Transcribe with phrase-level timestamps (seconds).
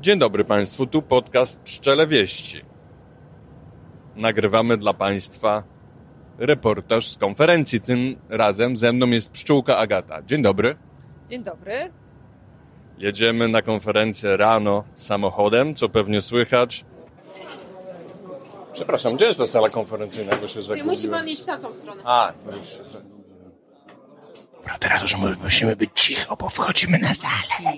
[0.00, 2.62] Dzień dobry Państwu, tu podcast Pszczele Wieści.
[4.16, 5.62] Nagrywamy dla Państwa
[6.38, 7.80] reportaż z konferencji.
[7.80, 10.22] Tym razem ze mną jest pszczółka Agata.
[10.22, 10.76] Dzień dobry.
[11.30, 11.92] Dzień dobry.
[12.98, 16.84] Jedziemy na konferencję rano samochodem, co pewnie słychać.
[18.72, 20.36] Przepraszam, gdzie jest ta sala konferencyjna?
[20.36, 21.10] Bo się Musi zagubiłem.
[21.10, 22.02] pan iść w tamtą stronę.
[22.04, 23.18] A, już się zagubiłem.
[24.56, 27.72] Dobra, teraz już my- musimy być cicho, bo wchodzimy na salę.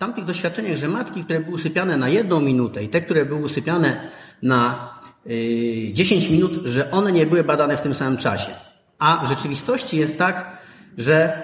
[0.00, 4.08] Tamtych doświadczeniach, że matki, które były usypiane na jedną minutę i te, które były usypiane
[4.42, 4.90] na
[5.26, 8.50] y, 10 minut, że one nie były badane w tym samym czasie.
[8.98, 10.58] A w rzeczywistości jest tak,
[10.98, 11.42] że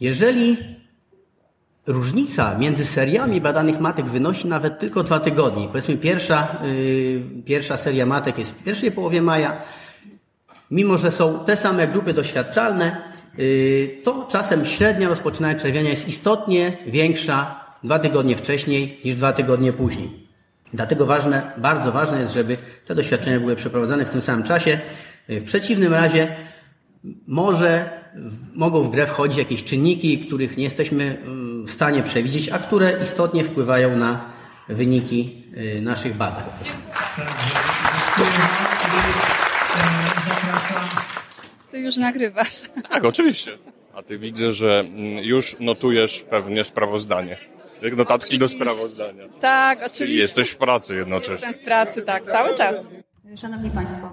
[0.00, 0.56] jeżeli
[1.86, 8.06] różnica między seriami badanych matek wynosi nawet tylko dwa tygodnie, powiedzmy pierwsza, y, pierwsza seria
[8.06, 9.62] matek jest w pierwszej połowie maja,
[10.70, 13.09] mimo że są te same grupy doświadczalne, yy,
[14.04, 20.30] to czasem średnia rozpoczynania czerwienia jest istotnie większa dwa tygodnie wcześniej niż dwa tygodnie później.
[20.74, 24.80] Dlatego ważne, bardzo ważne jest, żeby te doświadczenia były przeprowadzane w tym samym czasie.
[25.28, 26.36] Yy, W przeciwnym razie
[27.26, 27.90] może,
[28.54, 33.02] mogą w grę wchodzić jakieś czynniki, których nie jesteśmy yy, w stanie przewidzieć, a które
[33.02, 34.24] istotnie wpływają na
[34.68, 36.44] wyniki yy, naszych badań.
[41.70, 42.62] Ty już nagrywasz.
[42.90, 43.58] Tak, oczywiście.
[43.94, 47.36] A ty widzę, że mm, już notujesz pewnie sprawozdanie.
[47.82, 49.28] Jak notatki do sprawozdania.
[49.40, 50.18] Tak, Czyli oczywiście.
[50.18, 51.34] jesteś w pracy jednocześnie.
[51.34, 52.90] Jestem w pracy, tak, cały czas.
[53.36, 54.10] Szanowni Państwo,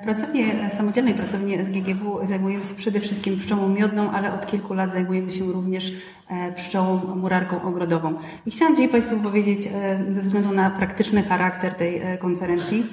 [0.00, 4.92] w pracowni, samodzielnej pracowni SGGW zajmujemy się przede wszystkim pszczołą miodną, ale od kilku lat
[4.92, 5.92] zajmujemy się również
[6.30, 8.18] e, pszczołą murarką ogrodową.
[8.46, 12.86] I chciałam dzisiaj Państwu powiedzieć, e, ze względu na praktyczny charakter tej e, konferencji,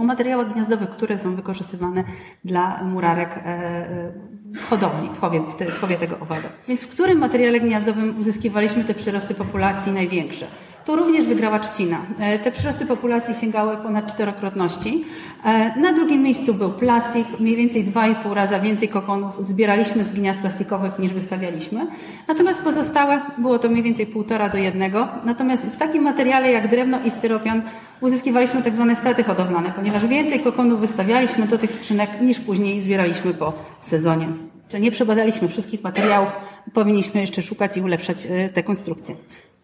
[0.00, 2.04] o materiałach gniazdowych, które są wykorzystywane
[2.44, 4.12] dla murarek e,
[4.54, 6.48] w hodowli, w chowie, w chowie tego owada.
[6.68, 10.46] Więc w którym materiale gniazdowym uzyskiwaliśmy te przyrosty populacji największe?
[10.88, 12.00] Tu również wygrała trzcina.
[12.20, 15.04] E, Te przyrosty populacji sięgały ponad czterokrotności.
[15.44, 20.38] E, Na drugim miejscu był plastik, mniej więcej 2,5 raza więcej kokonów zbieraliśmy z gniazd
[20.38, 21.86] plastikowych niż wystawialiśmy.
[22.28, 25.08] Natomiast pozostałe było to mniej więcej półtora do jednego.
[25.24, 27.62] Natomiast w takim materiale jak drewno i styropian
[28.00, 33.34] uzyskiwaliśmy tak zwane straty hodowlane, ponieważ więcej kokonów wystawialiśmy do tych skrzynek niż później zbieraliśmy
[33.34, 34.28] po sezonie.
[34.68, 36.28] Czy nie przebadaliśmy wszystkich materiałów,
[36.74, 39.14] powinniśmy jeszcze szukać i ulepszać e, te konstrukcje.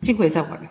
[0.02, 0.68] Dziękuję za uwagę.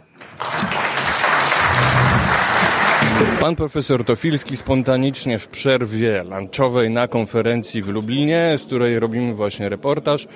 [3.40, 9.70] Pan profesor Tofilski spontanicznie w przerwie lunchowej na konferencji w Lublinie, z której robimy właśnie
[9.70, 10.28] reportaż.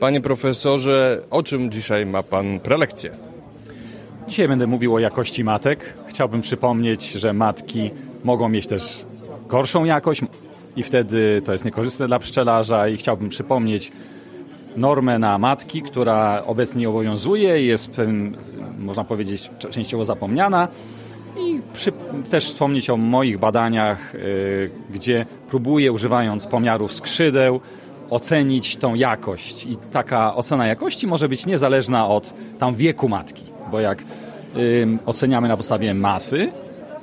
[0.00, 3.10] Panie profesorze, o czym dzisiaj ma pan prelekcję?
[4.28, 5.94] Dzisiaj będę mówił o jakości matek.
[6.06, 7.90] Chciałbym przypomnieć, że matki
[8.24, 9.06] mogą mieć też
[9.48, 10.20] gorszą jakość
[10.76, 13.92] i wtedy to jest niekorzystne dla pszczelarza i chciałbym przypomnieć
[14.76, 17.90] normę na matki, która obecnie obowiązuje i jest,
[18.78, 20.68] można powiedzieć, częściowo zapomniana.
[21.40, 21.92] I przy,
[22.30, 27.60] też wspomnieć o moich badaniach, y, gdzie próbuję, używając pomiarów skrzydeł,
[28.10, 29.66] ocenić tą jakość.
[29.66, 34.04] I taka ocena jakości może być niezależna od tam wieku matki, bo jak
[35.06, 36.52] oceniamy na podstawie masy,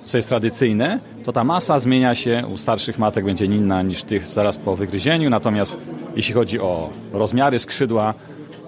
[0.10, 4.26] co jest tradycyjne, to ta masa zmienia się u starszych matek, będzie inna niż tych
[4.26, 5.78] zaraz po wygryzieniu, natomiast
[6.16, 8.14] jeśli chodzi o rozmiary skrzydła,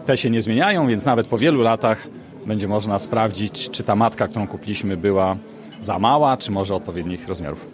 [0.05, 2.07] te się nie zmieniają, więc nawet po wielu latach
[2.45, 5.37] będzie można sprawdzić, czy ta matka, którą kupiliśmy, była
[5.81, 7.70] za mała, czy może odpowiednich rozmiarów.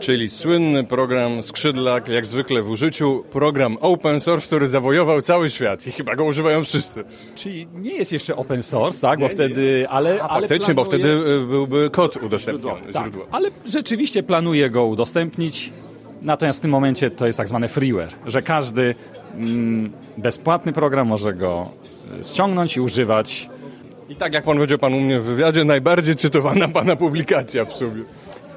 [0.00, 5.86] Czyli słynny program Skrzydlak, jak zwykle w użyciu, program open source, który zawojował cały świat
[5.86, 7.04] i chyba go używają wszyscy.
[7.34, 9.20] Czyli nie jest jeszcze open source, tak?
[9.20, 13.26] Bo wtedy, ale, A ale faktycznie, bo wtedy y, byłby kod udostępniony, Tak, źródło.
[13.30, 15.72] ale rzeczywiście planuję go udostępnić.
[16.22, 18.94] Natomiast w tym momencie to jest tak zwany freeware, że każdy
[19.34, 21.68] mm, bezpłatny program może go
[22.20, 23.50] y, ściągnąć i używać.
[24.08, 27.72] I tak jak pan powiedział pan u mnie w wywiadzie, najbardziej cytowana pana publikacja w
[27.72, 28.02] sumie.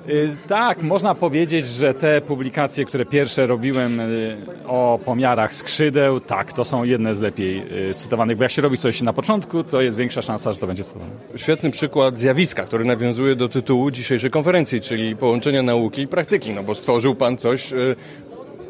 [0.09, 6.53] Y, Tak, można powiedzieć, że te publikacje, które pierwsze robiłem y, o pomiarach skrzydeł, tak,
[6.53, 9.81] to są jedne z lepiej y, cytowanych, bo jak się robi coś na początku, to
[9.81, 11.11] jest większa szansa, że to będzie cytowane.
[11.35, 16.63] Świetny przykład zjawiska, który nawiązuje do tytułu dzisiejszej konferencji, czyli połączenia nauki i praktyki, no
[16.63, 17.73] bo stworzył pan coś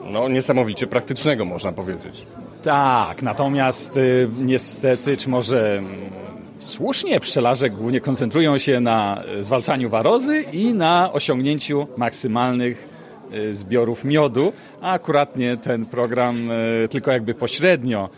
[0.06, 2.26] no, niesamowicie praktycznego, można powiedzieć.
[2.64, 4.00] Tak, natomiast
[4.40, 6.31] niestety, czy może mm,
[6.64, 12.90] słusznie, pszczelarze głównie koncentrują się na y, zwalczaniu warozy i na osiągnięciu maksymalnych
[13.34, 18.10] y, zbiorów miodu, a akuratnie ten program y, tylko jakby pośrednio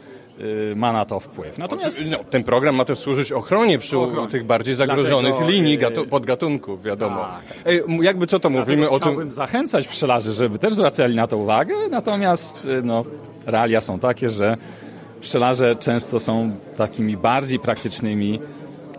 [0.76, 1.58] ma na to wpływ.
[1.58, 4.28] Natomiast No, ten program ma też służyć ochronie przy Ochronie.
[4.32, 7.22] tych bardziej zagrożonych Dlatego, linii, gatu, podgatunków, wiadomo.
[7.22, 7.58] Tak.
[7.66, 9.00] Ej, jakby co to mówimy o tym...
[9.00, 13.04] chciałbym zachęcać pszczelarzy, żeby też zwracali na to uwagę, natomiast no,
[13.46, 14.58] realia są takie, że
[15.24, 18.40] pszczelarze często są takimi bardziej praktycznymi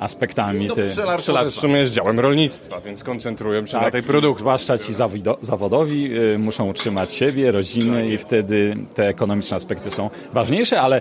[0.01, 0.89] aspektami To ty-
[1.19, 4.41] pszczelarstwo w sumie jest działem rolnictwa, więc koncentrują się na tej produkcji.
[4.41, 10.11] Zwłaszcza ci zawido- zawodowi y, muszą utrzymać siebie, rodziny i wtedy te ekonomiczne aspekty są
[10.33, 11.01] ważniejsze, ale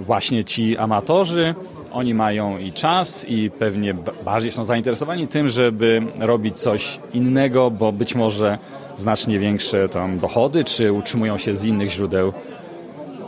[0.00, 1.54] właśnie ci amatorzy,
[1.92, 3.94] oni mają i czas i pewnie
[4.24, 8.58] bardziej są zainteresowani tym, żeby robić coś innego, bo być może
[8.96, 12.32] znacznie większe tam dochody, czy utrzymują się z innych źródeł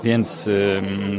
[0.04, 0.50] więc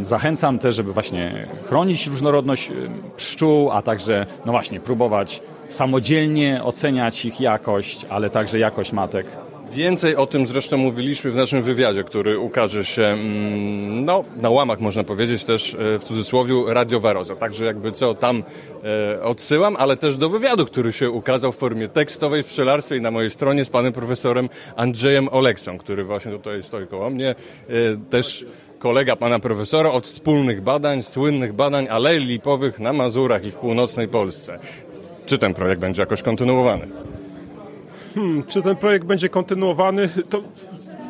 [0.02, 2.72] zachęcam też, żeby właśnie chronić różnorodność
[3.18, 9.28] pszczół, a także, no właśnie, próbować samodzielnie oceniać ich jakość, ale także jakość matek.
[9.72, 14.80] Więcej o tym zresztą mówiliśmy w naszym wywiadzie, który ukaże się mm, no, na łamach,
[14.80, 17.36] można powiedzieć, też e, w cudzysłowie Radio Waroza.
[17.36, 18.44] Także jakby co tam
[18.84, 23.02] e, odsyłam, ale też do wywiadu, który się ukazał w formie tekstowej w pszczelarstwie i
[23.02, 27.30] na mojej stronie z panem profesorem Andrzejem Oleksą, który właśnie tutaj stoi koło mnie.
[27.30, 27.74] E,
[28.10, 28.46] też
[28.80, 34.08] kolega pana profesora od wspólnych badań, słynnych badań alei lipowych na Mazurach i w północnej
[34.08, 34.60] Polsce.
[35.26, 36.88] Czy ten projekt będzie jakoś kontynuowany?
[38.48, 40.10] Czy ten projekt będzie kontynuowany?
[40.30, 40.42] To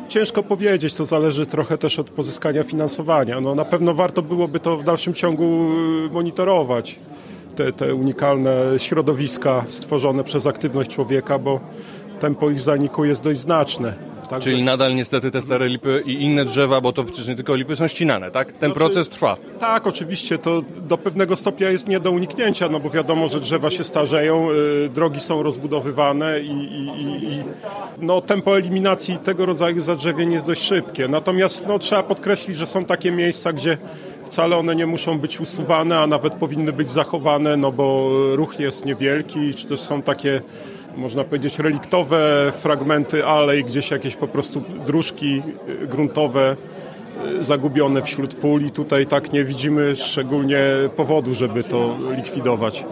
[0.08, 3.40] ciężko powiedzieć, to zależy trochę też od pozyskania finansowania.
[3.40, 5.70] No, na pewno warto byłoby to w dalszym ciągu
[6.06, 6.98] y, monitorować,
[7.56, 11.60] te, te unikalne środowiska stworzone przez aktywność człowieka, bo
[12.20, 13.94] tempo ich zaniku jest dość znaczne.
[14.30, 17.54] Także- Czyli nadal niestety te stare lipy i inne drzewa, bo to przecież nie tylko
[17.54, 18.52] lipy są ścinane, tak?
[18.52, 19.36] Ten proces trwa.
[19.60, 23.70] Tak, oczywiście, to do pewnego stopnia jest nie do uniknięcia, no bo wiadomo, że drzewa
[23.70, 24.48] się starzeją,
[24.84, 27.42] y, drogi są rozbudowywane i, i, i, i
[27.98, 31.08] no, tempo eliminacji tego rodzaju zadrzewień jest dość szybkie.
[31.08, 33.78] Natomiast no, trzeba podkreślić, że są takie miejsca, gdzie
[34.24, 38.84] wcale one nie muszą być usuwane, a nawet powinny być zachowane, no bo ruch jest
[38.84, 40.40] niewielki, czy też są takie
[40.96, 45.42] można powiedzieć, reliktowe fragmenty alej, gdzieś jakieś po prostu dróżki
[45.82, 46.56] y, gruntowe
[47.40, 50.60] y, zagubione wśród pól i tutaj tak nie widzimy szczególnie
[50.96, 52.84] powodu, żeby to likwidować.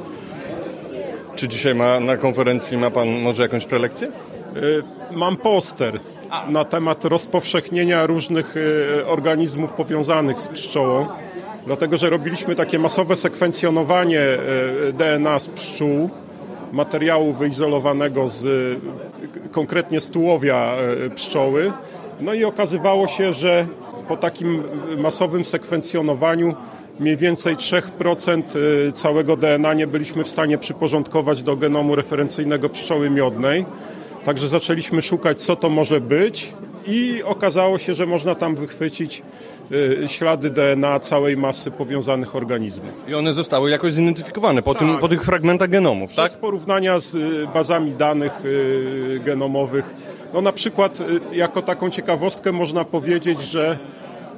[1.37, 4.08] Czy dzisiaj ma, na konferencji ma pan może jakąś prelekcję?
[4.56, 6.00] Y, Mam poster
[6.48, 8.54] na temat rozpowszechnienia różnych
[9.06, 11.06] organizmów powiązanych z pszczołą,
[11.66, 14.22] dlatego że robiliśmy takie masowe sekwencjonowanie
[14.93, 16.10] DNA z pszczół,
[16.76, 20.76] materiału wyizolowanego z y, konkretnie z tułowia
[21.06, 21.73] y, pszczoły.
[22.20, 23.67] No i okazywało się, że
[24.08, 24.62] po takim
[24.99, 26.55] masowym sekwencjonowaniu
[27.00, 28.43] mniej więcej 3%
[28.88, 33.64] y, całego DNA nie byliśmy w stanie przyporządkować do genomu referencyjnego pszczoły miodnej.
[34.25, 36.52] Także zaczęliśmy szukać, co to może być
[36.87, 39.23] i okazało się, że można tam wychwycić
[39.73, 43.05] y, ślady DNA całej masy powiązanych organizmów.
[43.09, 45.00] I one zostały jakoś zidentyfikowane po, tym, Tak.
[45.00, 46.27] po tych fragmentach genomów, tak?
[46.27, 49.94] Przez porównania z y, bazami danych y, genomowych.
[50.35, 50.99] No na przykład
[51.33, 53.79] jako taką ciekawostkę można powiedzieć, że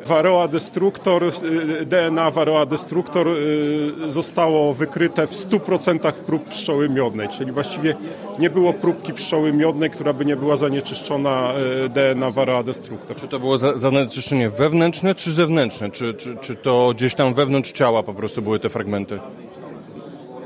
[0.08, 7.52] Varroa destructor, y, DNA Varroa destructor y, zostało wykryte w 100% prób pszczoły miodnej, czyli
[7.52, 7.96] właściwie
[8.38, 11.52] nie było próbki pszczoły miodnej, która by nie była zanieczyszczona
[11.86, 13.16] y, DNA Varroa destructor.
[13.16, 15.90] Czy to było za- zanieczyszczenie wewnętrzne czy zewnętrzne?
[15.90, 19.18] Czy, czy, czy to gdzieś tam wewnątrz ciała po prostu były te fragmenty?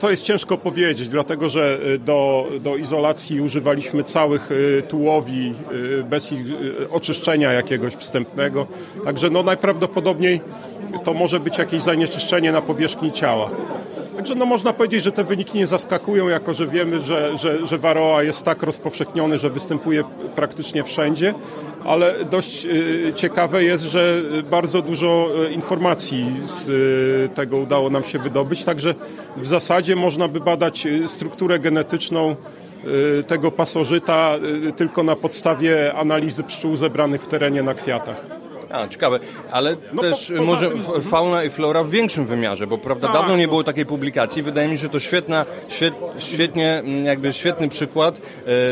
[0.02, 6.04] To jest ciężko powiedzieć, dlatego że y, do, do izolacji używaliśmy całych y, tułowi y,
[6.04, 6.40] bez ich
[6.90, 8.66] oczyszczenia jakiegoś wstępnego.
[9.04, 10.40] Także no najprawdopodobniej
[11.04, 13.50] to może być jakieś zanieczyszczenie na powierzchni ciała.
[14.16, 17.78] Także no można powiedzieć, że te wyniki nie zaskakują, jako że wiemy, że, że, że
[17.78, 20.04] Varroa jest tak rozpowszechniony, że występuje
[20.36, 21.34] praktycznie wszędzie,
[21.84, 28.04] ale dość y, ciekawe jest, że bardzo dużo y, informacji z y, tego udało nam
[28.04, 28.94] się wydobyć, także
[29.36, 32.36] w zasadzie można by badać strukturę genetyczną
[33.26, 34.34] tego pasożyta
[34.76, 38.41] tylko na podstawie analizy pszczół zebranych w terenie na kwiatach.
[38.72, 39.18] A, ciekawe.
[39.50, 43.16] Ale No też po- może tym- fauna i flora w większym wymiarze, bo prawda, Tak,
[43.16, 43.48] dawno nie no.
[43.50, 44.42] było takiej publikacji.
[44.42, 48.20] Wydaje mi się, że to świetna, świet, świetnie, mm, jakby świetny przykład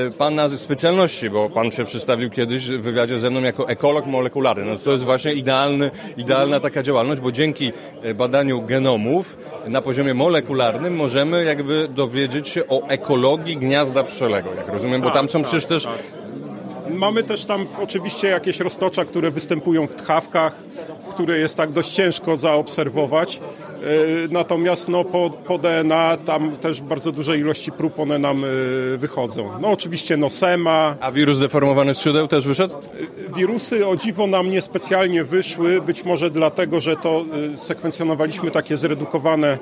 [0.09, 4.64] e, pana specjalności, bo pan się przedstawił kiedyś w wywiadzie ze mną jako ekolog molekularny.
[4.64, 10.14] No to jest właśnie idealny, idealna taka działalność, bo dzięki e, badaniu genomów na poziomie
[10.14, 15.66] molekularnym możemy jakby dowiedzieć się o ekologii gniazda pszczelego, jak rozumiem, bo tam są przecież
[15.66, 15.88] też
[16.94, 20.54] Mamy też tam oczywiście jakieś roztocza, które występują w tchawkach,
[21.11, 23.40] które jest tak dość ciężko zaobserwować.
[23.80, 28.42] Yy, Natomiast no, po, po DNA tam też w bardzo dużej ilości prób one nam
[28.42, 29.50] yy, wychodzą.
[29.61, 32.75] No oczywiście nosema, A wirus deformowany skrzydeł też wyszedł?
[33.37, 39.59] Wirusy o dziwo nam niespecjalnie wyszły, być może dlatego, że to sekwencjonowaliśmy takie zredukowane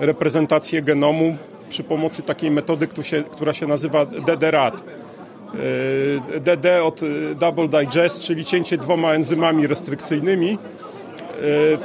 [0.00, 1.36] reprezentacje genomu
[1.68, 2.88] przy pomocy takiej metody,
[3.30, 4.82] która się nazywa DDRAT.
[6.40, 10.58] DD od y, Double Digest, czyli cięcie dwoma enzymami restrykcyjnymi.
[11.42, 11.78] Y,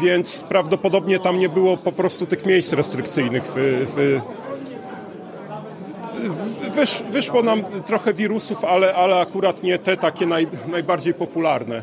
[0.00, 3.52] więc prawdopodobnie tam nie było po prostu tych miejsc restrykcyjnych.
[3.54, 4.20] W,
[6.74, 11.82] wysz, wyszło nam trochę wirusów, ale, ale akurat nie te takie naj, najbardziej popularne.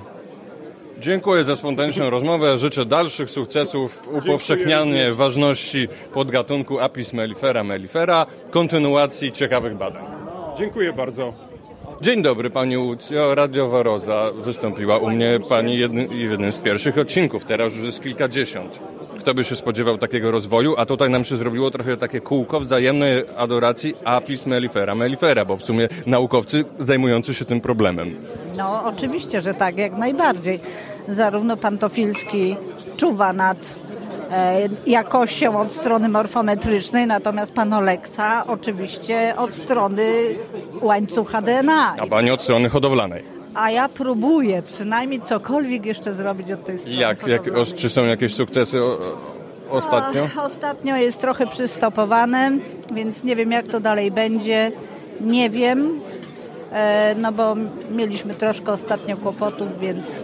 [1.00, 2.58] Dziękuję za spontaniczną rozmowę.
[2.58, 10.23] Życzę dalszych sukcesów upowszechnianie ważności podgatunku Apis mellifera mellifera, kontynuacji ciekawych badań.
[10.58, 11.34] Dziękuję bardzo.
[12.02, 16.98] Dzień dobry Pani Łucjo, Radio Waroza wystąpiła u mnie Pani jednym, w jednym z pierwszych
[16.98, 18.80] odcinków, teraz już jest kilkadziesiąt.
[19.20, 23.24] Kto by się spodziewał takiego rozwoju, a tutaj nam się zrobiło trochę takie kółko wzajemnej
[23.38, 28.16] adoracji Apis mellifera mellifera, bo w sumie naukowcy zajmujący się tym problemem.
[28.58, 30.60] No, oczywiście, że tak, jak najbardziej.
[31.08, 32.56] Zarówno pan Tofilski
[32.98, 33.76] czuwa nad
[34.86, 40.14] jakością od strony morfometrycznej, natomiast pan Oleksa oczywiście od strony
[40.82, 41.96] łańcucha DNA.
[42.00, 43.24] A Pani od strony hodowlanej.
[43.54, 46.98] A ja próbuję przynajmniej cokolwiek jeszcze zrobić od tej strony.
[46.98, 50.28] Jak, jak, o, czy są jakieś sukcesy o, o, ostatnio?
[50.44, 52.52] Ostatnio jest trochę przystopowane,
[52.92, 54.72] więc nie wiem jak to dalej będzie.
[55.22, 56.00] Nie wiem,
[56.72, 57.56] e, no bo
[57.92, 60.24] mieliśmy troszkę ostatnio kłopotów, więc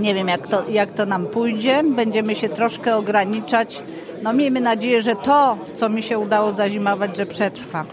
[0.00, 1.82] nie wiem jak to, jak to nam pójdzie.
[1.96, 3.82] Będziemy się troszkę ograniczać.
[4.22, 7.84] No miejmy nadzieję, że to, co mi się udało zazimować, że przetrwa.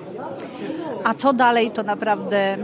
[1.04, 2.58] A co dalej, to naprawdę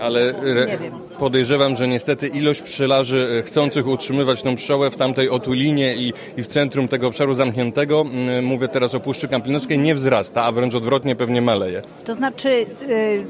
[0.00, 0.92] Ale re, Nie wiem.
[1.18, 6.42] podejrzewam, że niestety ilość pszczelarzy e, chcących utrzymywać tą pszczołę w tamtej otulinie i, i
[6.42, 8.04] w centrum tego obszaru zamkniętego,
[8.42, 11.82] mówię teraz o Puszczy Kampinoskiej, nie wzrasta, a wręcz odwrotnie pewnie maleje.
[12.04, 12.48] To znaczy,
[12.88, 13.24] y,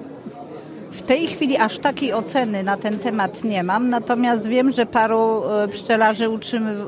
[0.98, 5.42] w tej chwili aż takiej oceny na ten temat nie mam, natomiast wiem, że paru
[5.64, 6.28] y, pszczelarzy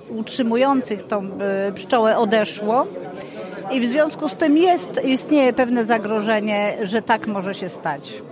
[0.09, 2.87] utrzymujących tą y, pszczołę odeszło
[3.73, 8.23] i w związku z tym jest, istnieje pewne zagrożenie, że tak może się stać.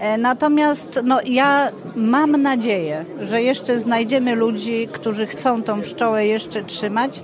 [0.00, 6.64] E, Natomiast no, ja mam nadzieję, że jeszcze znajdziemy ludzi, którzy chcą tą pszczołę jeszcze
[6.64, 7.22] trzymać,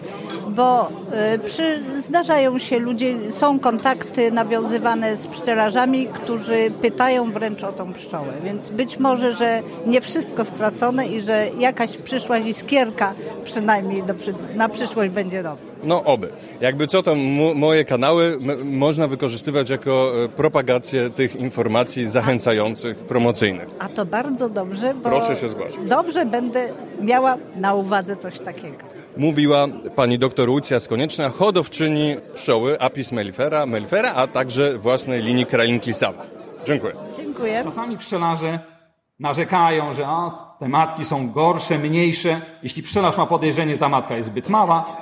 [0.49, 7.73] bo e, przy, zdarzają się ludzie, są kontakty nawiązywane z pszczelarzami, którzy pytają wręcz o
[7.73, 8.33] tą pszczołę.
[8.45, 13.15] Więc być może, że nie wszystko stracone i że jakaś przyszła iskierka
[13.45, 14.15] przynajmniej do,
[14.55, 15.76] na przyszłość będzie dobra.
[15.87, 16.29] No oby.
[16.61, 23.69] Jakby co to mo- moje kanały można wykorzystywać jako e, propagację tych informacji zachęcających, promocyjnych.
[23.79, 25.79] A to bardzo dobrze, bo Proszę się zgłosić.
[25.89, 26.69] dobrze będę
[27.01, 28.77] miała na uwadze coś takiego.
[29.17, 29.67] Mówiła
[29.97, 36.23] pani doktor Łucja Skonieczna, hodowczyni pszczoły Apis mellifera, mellifera, a także własnej linii kralinki Sava.
[36.67, 36.93] Dziękuję.
[37.17, 37.61] Dziękuję.
[37.65, 38.59] Czasami pszczelarze
[39.21, 42.41] narzekają, że a, te matki są gorsze, mniejsze.
[42.63, 44.97] Jeśli pszczelarz ma podejrzenie, że ta matka jest zbyt mała,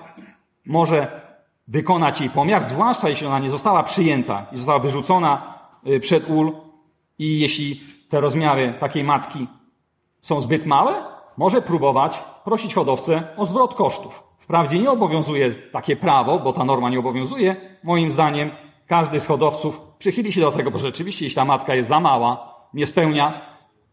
[0.67, 1.21] może
[1.69, 6.53] wykonać jej pomiar, zwłaszcza jeśli ona nie została przyjęta i została wyrzucona y, przed ul
[7.19, 9.47] i jeśli te rozmiary takiej matki
[10.21, 10.95] są zbyt małe,
[11.37, 14.23] może próbować prosić hodowcę o zwrot kosztów.
[14.39, 17.57] Wprawdzie nie obowiązuje takie prawo, bo ta norma nie obowiązuje.
[17.83, 18.51] Moim zdaniem
[18.87, 22.55] każdy z hodowców przychyli się do tego, bo rzeczywiście jeśli ta matka jest za mała,
[22.75, 23.41] nie spełnia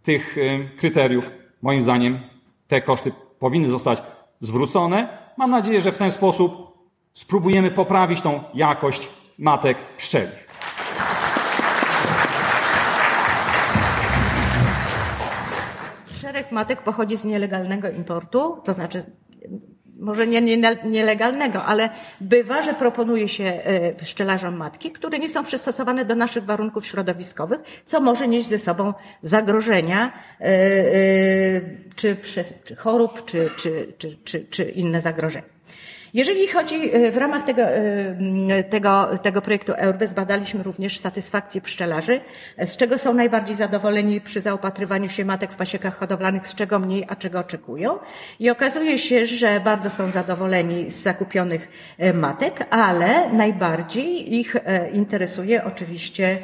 [0.03, 2.19] tych y, kryteriów, moim zdaniem
[2.67, 4.03] te koszty powinny zostać
[4.41, 5.17] zwrócone.
[5.37, 6.51] Mam nadzieję, że w ten sposób
[7.13, 10.47] spróbujemy poprawić tą jakość matek pszczelich.
[16.13, 19.03] Szereg matek pochodzi z nielegalnego importu, to znaczy
[20.01, 21.89] może nie, nie nielegalnego, ale
[22.21, 27.59] bywa, że proponuje się e, pszczelarzom matki, które nie są przystosowane do naszych warunków środowiskowych,
[27.85, 31.61] co może nieść ze sobą zagrożenia e, e,
[31.95, 35.60] czy, przez, czy chorób, czy, czy, czy, czy, czy inne zagrożenia.
[36.13, 42.21] Jeżeli chodzi e, w ramach tego, e, tego, tego projektu EURBE, zbadaliśmy również satysfakcję pszczelarzy,
[42.57, 47.05] z czego są najbardziej zadowoleni przy zaopatrywaniu się matek w pasiekach hodowlanych, z czego mniej,
[47.07, 47.99] a czego oczekują.
[48.39, 54.55] I okazuje się, że bardzo są zadowoleni z zakupionych e, matek, ale najbardziej ich
[54.93, 56.37] interesuje oczywiście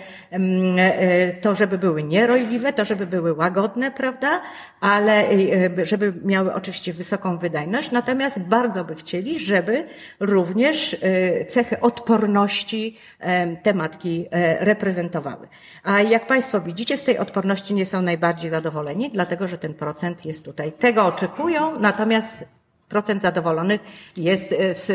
[1.41, 4.41] to, żeby były nierojliwe, to, żeby były łagodne, prawda,
[4.79, 9.87] ale e, żeby miały oczywiście wysoką wydajność, natomiast bardzo by chcieli, żeby
[10.19, 15.47] również e, cechy odporności e, te matki e, reprezentowały.
[15.83, 20.25] A jak Państwo widzicie, z tej odporności nie są najbardziej zadowoleni, dlatego że ten procent
[20.25, 20.71] jest tutaj.
[20.71, 22.45] Tego oczekują, natomiast
[22.89, 23.81] procent zadowolonych
[24.17, 24.87] jest e, w,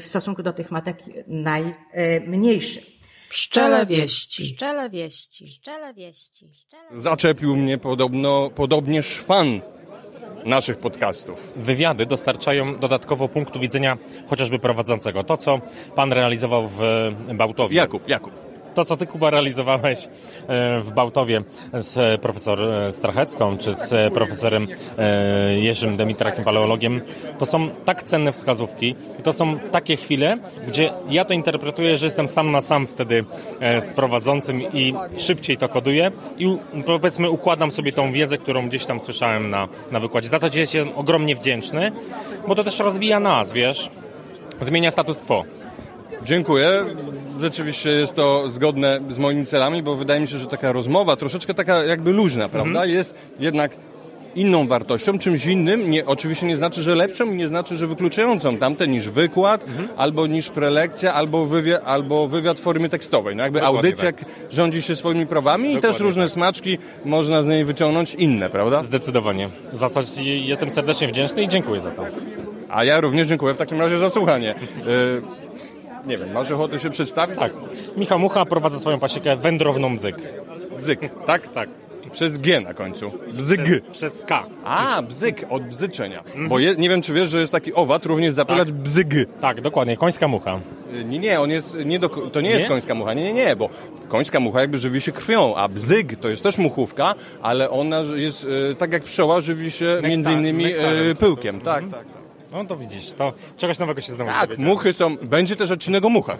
[0.00, 2.99] w stosunku do tych matek najmniejszy.
[3.30, 4.42] Pszczele wieści.
[4.42, 5.44] Pszczele wieści.
[5.44, 6.48] Pszczele wieści.
[6.52, 6.98] Pszczele...
[7.00, 9.60] Zaczepił mnie podobno, podobnie szwan
[10.44, 11.52] naszych podcastów.
[11.56, 15.24] Wywiady dostarczają dodatkowo punktu widzenia chociażby prowadzącego.
[15.24, 15.60] To, co
[15.96, 16.80] pan realizował w
[17.34, 17.76] Bałtowie.
[17.76, 18.49] Jakub, Jakub.
[18.80, 21.42] To co ty, Kuba, realizowałeś e, w Bałtowie
[21.74, 24.68] z profesor e, Strachecką, czy z profesorem
[24.98, 27.00] e, Jerzym Demitrakiem, paleologiem,
[27.38, 30.36] to są tak cenne wskazówki i to są takie chwile,
[30.68, 33.24] gdzie ja to interpretuję, że jestem sam na sam wtedy
[33.60, 36.56] e, z prowadzącym i szybciej to koduję i
[36.86, 40.28] powiedzmy układam sobie tą wiedzę, którą gdzieś tam słyszałem na, na wykładzie.
[40.28, 41.92] Za to jestem ogromnie wdzięczny,
[42.48, 43.90] bo to też rozwija nas, wiesz,
[44.60, 45.44] zmienia status quo.
[46.24, 46.84] Dziękuję.
[47.40, 51.54] Rzeczywiście jest to zgodne z moimi celami, bo wydaje mi się, że taka rozmowa, troszeczkę
[51.54, 53.76] taka jakby luźna, prawda, jest jednak
[54.34, 55.90] inną wartością, czymś innym.
[55.90, 59.64] Nie, oczywiście nie znaczy, że lepszą i nie znaczy, że wykluczającą tamte niż wykład,
[59.96, 63.36] albo niż prelekcja, albo wywiad, albo wywiad w formie tekstowej.
[63.36, 64.24] No jakby Dokładnie audycja tak.
[64.50, 66.32] rządzi się swoimi prawami i też Dokładnie różne tak.
[66.32, 68.82] smaczki można z niej wyciągnąć inne, prawda?
[68.82, 69.48] Zdecydowanie.
[69.72, 72.04] Za co ci jestem serdecznie wdzięczny i dziękuję za to.
[72.68, 74.54] A ja również dziękuję w takim razie za słuchanie.
[76.06, 77.38] Nie wiem, masz ochotę się przedstawić?
[77.38, 77.52] Tak.
[77.96, 80.16] Michał Mucha prowadzę swoją pasiekę wędrowną Bzyk.
[80.76, 81.52] Bzyk, tak?
[81.52, 81.68] Tak.
[82.12, 83.10] Przez G na końcu.
[83.32, 83.60] Bzyg.
[83.62, 84.44] Przez, przez K.
[84.64, 86.22] A, bzyk, od bzyczenia.
[86.48, 89.08] Bo je, nie wiem, czy wiesz, że jest taki owad, również zapylacz bzyg.
[89.40, 89.96] Tak, dokładnie.
[89.96, 90.60] Końska mucha.
[91.00, 92.54] Y, Nie, nie, on jest nie do, to nie, Nie?
[92.54, 93.68] jest końska mucha, nie, nie, nie, bo
[94.08, 98.44] końska mucha jakby żywi się krwią, a bzyg to jest też muchówka, ale ona jest,
[98.44, 100.64] y, tak jak pszczoła, żywi się między innymi
[101.10, 101.60] y, pyłkiem.
[101.60, 102.19] Tak, tak, tak.
[102.52, 104.68] No to widzisz, to czegoś nowego się znowu Tak, dowiedziałem.
[104.72, 106.38] muchy są, będzie też odcinek o muchach.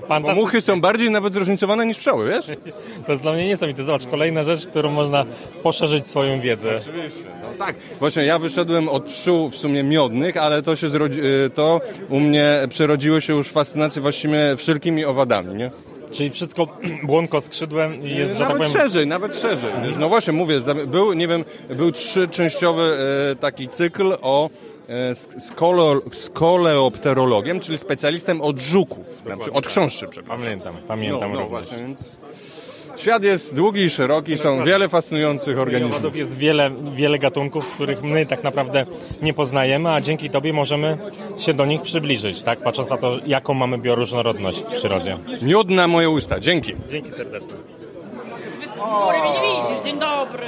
[0.00, 0.42] Bo Fantastycznie.
[0.42, 2.46] muchy są bardziej nawet zróżnicowane niż pszczoły, wiesz?
[3.06, 3.84] To jest dla mnie niesamowite.
[3.84, 5.24] Zobacz, kolejna rzecz, którą można
[5.62, 6.76] poszerzyć swoją wiedzę.
[6.76, 7.24] Oczywiście.
[7.42, 11.50] No tak, właśnie ja wyszedłem od pszczół w sumie miodnych, ale to się zrodzi, y,
[11.54, 15.70] to u mnie przerodziło się już fascynację właściwie wszelkimi owadami, nie?
[16.12, 16.66] Czyli wszystko
[17.02, 18.82] błonko skrzydłem i jest, że nawet tak powiem...
[18.82, 19.70] szerzej, nawet szerzej.
[19.86, 19.96] wiesz.
[19.96, 22.96] No właśnie mówię, za- był, nie wiem, był trzyczęściowy
[23.32, 24.50] e, taki cykl o
[24.88, 30.44] e, skolo, skoleopterologiem, czyli specjalistem od żuków, znaczy od chrząszczy, przepraszam.
[30.44, 31.50] Pamiętam, pamiętam no, no również.
[31.50, 32.18] właśnie, więc
[32.96, 36.16] świat jest długi i szeroki, są wiele fascynujących organizmów.
[36.16, 38.86] Jest wiele, wiele gatunków, których my tak naprawdę
[39.22, 40.98] nie poznajemy, a dzięki Tobie możemy
[41.38, 42.60] się do nich przybliżyć, tak?
[42.60, 45.18] Patrząc na to, jaką mamy bioróżnorodność w przyrodzie.
[45.42, 46.72] Miód na moje usta, dzięki.
[46.88, 47.54] Dzięki serdeczne.
[49.04, 50.46] Góry mnie nie widzisz, dzień dobry.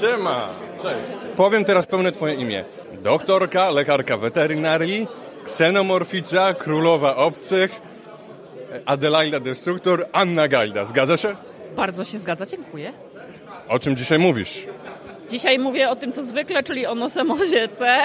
[0.00, 0.48] Siema,
[0.82, 0.94] cześć.
[1.36, 2.64] Powiem teraz pełne twoje imię.
[3.02, 5.06] Doktorka, lekarka weterynarii,
[5.44, 7.80] ksenomorfica, królowa obcych,
[8.86, 10.84] Adelaida Destruktor, Anna Gajda.
[10.84, 11.36] Zgadza się?
[11.76, 12.92] Bardzo się zgadza, dziękuję.
[13.68, 14.66] O czym dzisiaj mówisz?
[15.30, 18.02] Dzisiaj mówię o tym, co zwykle, czyli o nosemozie C,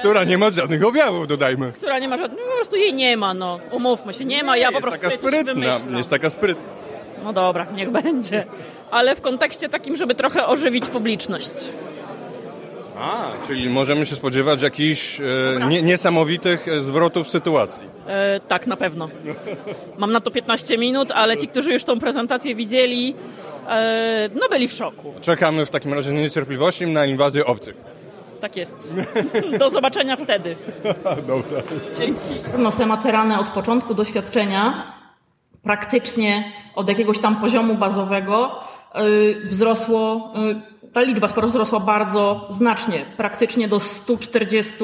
[0.00, 1.72] Która nie ma żadnych objawów, dodajmy.
[1.72, 3.60] która nie ma żadnego, po prostu jej nie ma, no.
[3.72, 6.62] Umówmy się, nie ma, ja po prostu taka sprytna, jest taka sprytna.
[7.24, 8.44] No dobra, niech będzie.
[8.90, 11.54] Ale w kontekście takim, żeby trochę ożywić publiczność.
[13.00, 15.24] A, czyli możemy się spodziewać jakichś e,
[15.68, 17.86] nie, niesamowitych e, zwrotów sytuacji.
[18.06, 19.08] E, tak, na pewno.
[19.98, 23.14] Mam na to 15 minut, ale ci, którzy już tą prezentację widzieli,
[23.68, 25.14] e, no byli w szoku.
[25.20, 27.76] Czekamy w takim razie z niecierpliwością na inwazję obcych.
[28.40, 28.94] Tak jest.
[29.58, 30.56] Do zobaczenia wtedy.
[31.26, 31.62] Dobra.
[31.96, 32.28] Dzięki.
[32.58, 34.92] Nosę macerane od początku doświadczenia,
[35.62, 38.60] praktycznie od jakiegoś tam poziomu bazowego,
[38.94, 44.74] yy, wzrosło, yy, ta liczba sporo wzrosła bardzo znacznie, praktycznie do 140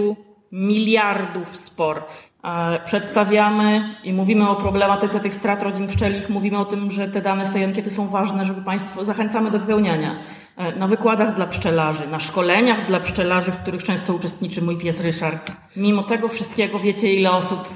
[0.52, 2.02] miliardów spor.
[2.44, 7.20] E, Przedstawiamy i mówimy o problematyce tych strat rodzin pszczelich, mówimy o tym, że te
[7.20, 10.16] dane z tej ankiety są ważne, żeby Państwo, zachęcamy do wypełniania.
[10.56, 15.00] E, Na wykładach dla pszczelarzy, na szkoleniach dla pszczelarzy, w których często uczestniczy mój pies
[15.00, 15.52] Ryszard.
[15.76, 17.68] Mimo tego wszystkiego wiecie, ile osób,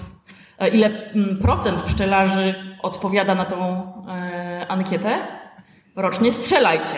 [0.58, 3.92] e, ile mm, procent pszczelarzy odpowiada na tą
[4.68, 5.18] ankietę?
[5.96, 6.94] Rocznie strzelajcie.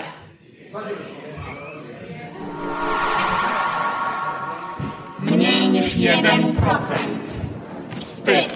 [5.97, 6.57] Niż 1%.
[7.97, 8.53] Wstyd.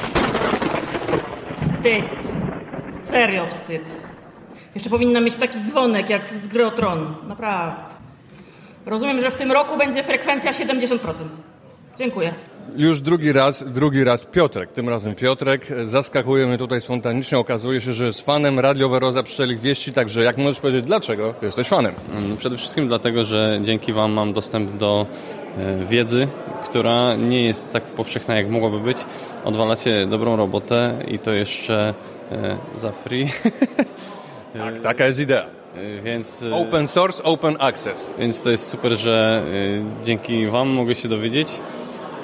[1.54, 2.04] Wstyd.
[3.02, 3.82] Serio wstyd.
[4.74, 7.14] Jeszcze powinna mieć taki dzwonek jak z gry o Tron.
[7.28, 7.76] Naprawdę.
[8.86, 10.98] Rozumiem, że w tym roku będzie frekwencja 70%.
[11.98, 12.34] Dziękuję.
[12.74, 14.72] Już drugi raz, drugi raz Piotrek.
[14.72, 17.38] Tym razem Piotrek zaskakuje mnie tutaj spontanicznie.
[17.38, 21.94] Okazuje się, że jest fanem radioweroza pszczelich wieści, także jak możesz powiedzieć, dlaczego jesteś fanem?
[22.28, 25.06] No, Przede wszystkim dlatego, że dzięki Wam mam dostęp do
[25.58, 26.28] e, wiedzy,
[26.64, 28.98] która nie jest tak powszechna, jak mogłaby być.
[29.44, 31.94] Odwalacie dobrą robotę i to jeszcze
[32.32, 33.28] e, za free.
[34.58, 35.42] Tak, taka jest idea.
[35.76, 38.14] E, Więc, Open source, open access.
[38.18, 39.42] więc to jest super, że
[40.04, 41.48] dzięki Wam mogę się dowiedzieć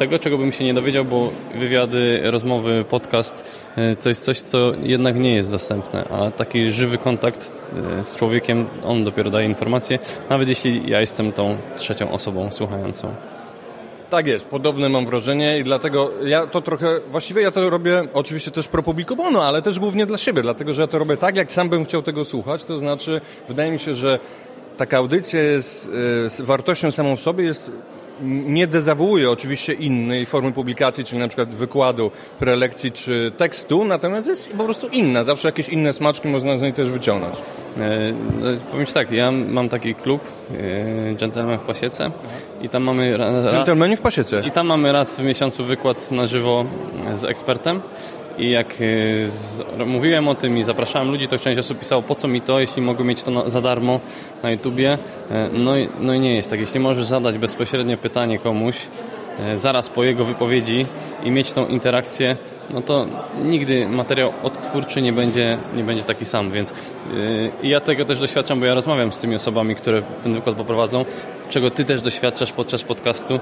[0.02, 4.72] tego, czego bym się nie dowiedział, bo wywiady, rozmowy, podcast e, to jest coś, co
[4.82, 7.52] jednak nie jest dostępne, a taki żywy kontakt
[8.00, 9.98] e, z człowiekiem, on dopiero daje informacje,
[10.30, 13.14] nawet jeśli ja jestem tą trzecią osobą słuchającą.
[14.10, 18.50] Tak jest, podobne mam wrażenie i dlatego ja to trochę, właściwie ja to robię oczywiście
[18.50, 21.36] też pro publico bono, ale też głównie dla siebie, dlatego że ja to robię tak,
[21.36, 24.18] jak sam bym chciał tego słuchać, to znaczy wydaje mi się, że
[24.76, 25.90] taka audycja jest
[26.26, 27.70] e, z wartością samą w sobie, jest
[28.24, 34.52] nie dezawuuje oczywiście innej formy publikacji, czyli na przykład wykładu, prelekcji czy tekstu, natomiast jest
[34.52, 35.24] po prostu inna.
[35.24, 37.34] Zawsze jakieś inne smaczki można z niej też wyciągnąć.
[37.78, 42.10] E, no, powiem Ci tak, ja mam taki klub e, Gentleman w Pasiece
[42.62, 43.16] i tam mamy...
[43.16, 43.30] Ra,
[43.64, 43.64] ra,
[43.96, 44.42] w pasiece.
[44.46, 46.64] I tam mamy raz w miesiącu wykład na żywo
[47.14, 47.80] z ekspertem.
[48.38, 48.74] I jak e,
[49.28, 52.60] z, mówiłem o tym i zapraszałem ludzi, to część osób pisało, po co mi to,
[52.60, 54.00] jeśli mogę mieć to na, za darmo
[54.42, 54.98] na YouTubie.
[55.30, 56.60] E, No i, no i nie jest tak.
[56.60, 58.76] Jeśli możesz zadać bezpośrednio pytanie komuś,
[59.40, 60.86] e, zaraz po jego wypowiedzi
[61.24, 62.36] i mieć tą interakcję,
[62.72, 63.06] no to
[63.44, 66.74] nigdy materiał odtwórczy nie będzie, nie będzie taki sam, więc
[67.14, 71.04] yy, ja tego też doświadczam, bo ja rozmawiam z tymi osobami, które ten wykład poprowadzą,
[71.48, 73.40] czego ty też doświadczasz podczas podcastu, yy,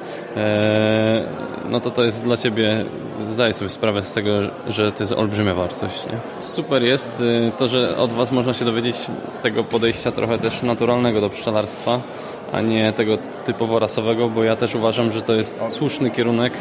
[1.71, 2.85] no to to jest dla ciebie,
[3.21, 4.31] zdaję sobie sprawę z tego,
[4.69, 6.07] że to jest olbrzymia wartość.
[6.07, 6.43] Nie?
[6.43, 8.97] Super jest yy, to, że od was można się dowiedzieć
[9.43, 12.01] tego podejścia trochę też naturalnego do pszczelarstwa,
[12.53, 16.53] a nie tego typowo rasowego, bo ja też uważam, że to jest słuszny kierunek.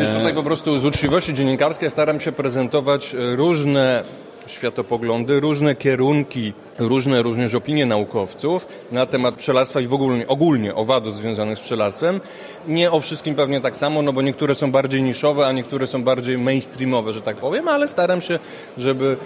[0.00, 4.02] Wiesz, tutaj po prostu z uczciwości dziennikarskiej staram się prezentować e, różne
[4.46, 11.14] światopoglądy, różne kierunki, różne również opinie naukowców na temat pszczelarstwa i w ogóle, ogólnie owadów
[11.14, 12.20] związanych z pszczelarstwem.
[12.68, 16.02] Nie o wszystkim pewnie tak samo, no bo niektóre są bardziej niszowe, a niektóre są
[16.02, 18.38] bardziej mainstreamowe, że tak powiem, ale staram się,
[18.78, 19.16] żeby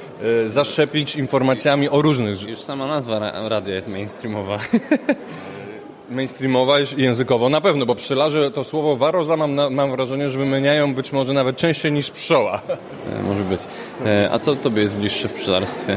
[0.44, 4.59] e, zaszczepić informacjami o różnych Już sama nazwa ra- radia jest mainstreamowa.
[6.11, 10.38] mainstreamowa i językowo na pewno, bo pszczelarze to słowo waroza mam, na, mam wrażenie, że
[10.38, 12.62] wymieniają być może nawet częściej niż pszczoła.
[13.18, 13.61] E, Może być.
[14.07, 15.96] E, A co tobie jest bliższe w pszczelarstwie?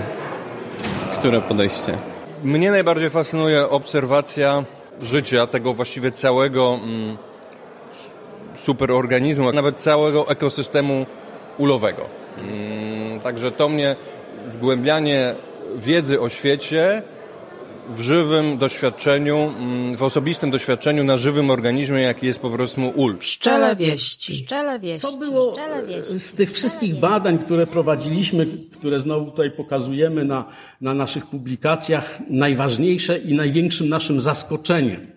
[1.14, 1.98] Które podejście?
[2.44, 4.64] Mnie najbardziej fascynuje obserwacja
[5.02, 7.18] życia tego właściwie całego mm,
[8.56, 11.06] superorganizmu, nawet całego ekosystemu
[11.58, 12.02] ulowego.
[12.38, 13.96] Mm, Także to mnie
[14.48, 15.36] zgłębianie
[15.76, 17.02] wiedzy o świecie
[17.90, 23.18] w żywym doświadczeniu, mm, w osobistym doświadczeniu na żywym organizmie, jaki jest po prostu ul.
[23.18, 24.44] Pszczele wieści.
[24.44, 25.08] Pszczele wieści.
[25.08, 26.20] Co było Pszczele wieści.
[26.20, 30.46] z tych wszystkich badań, które prowadziliśmy, które znowu tutaj pokazujemy na,
[30.82, 35.08] na naszych publikacjach, najważniejsze i największym naszym zaskoczeniem?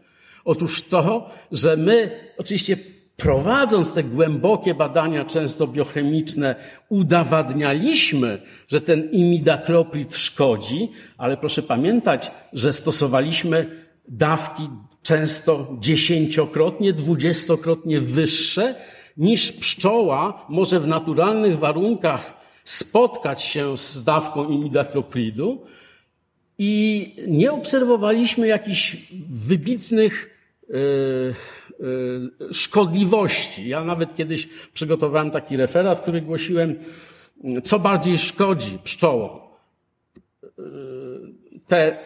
[0.44, 2.76] Otóż to, że my oczywiście
[3.16, 6.55] prowadząc te głębokie badania, często biochemiczne,
[6.88, 13.66] udowadnialiśmy, że ten imidakloprid szkodzi, ale proszę pamiętać, że stosowaliśmy
[14.09, 14.68] dawki
[15.02, 18.74] często dziesięciokrotnie, dwudziestokrotnie wyższe
[19.16, 25.66] niż pszczoła może w naturalnych warunkach spotkać się z dawką imidaklopridu
[26.59, 28.96] i nie obserwowaliśmy jakichś
[29.29, 30.31] wybitnych
[30.68, 31.35] yy,
[32.52, 33.68] szkodliwości.
[33.68, 36.74] Ja nawet kiedyś przygotowałem taki referat, w którym głosiłem,
[37.64, 39.30] co bardziej szkodzi pszczołom.
[40.58, 40.64] Yy,
[41.66, 41.98] te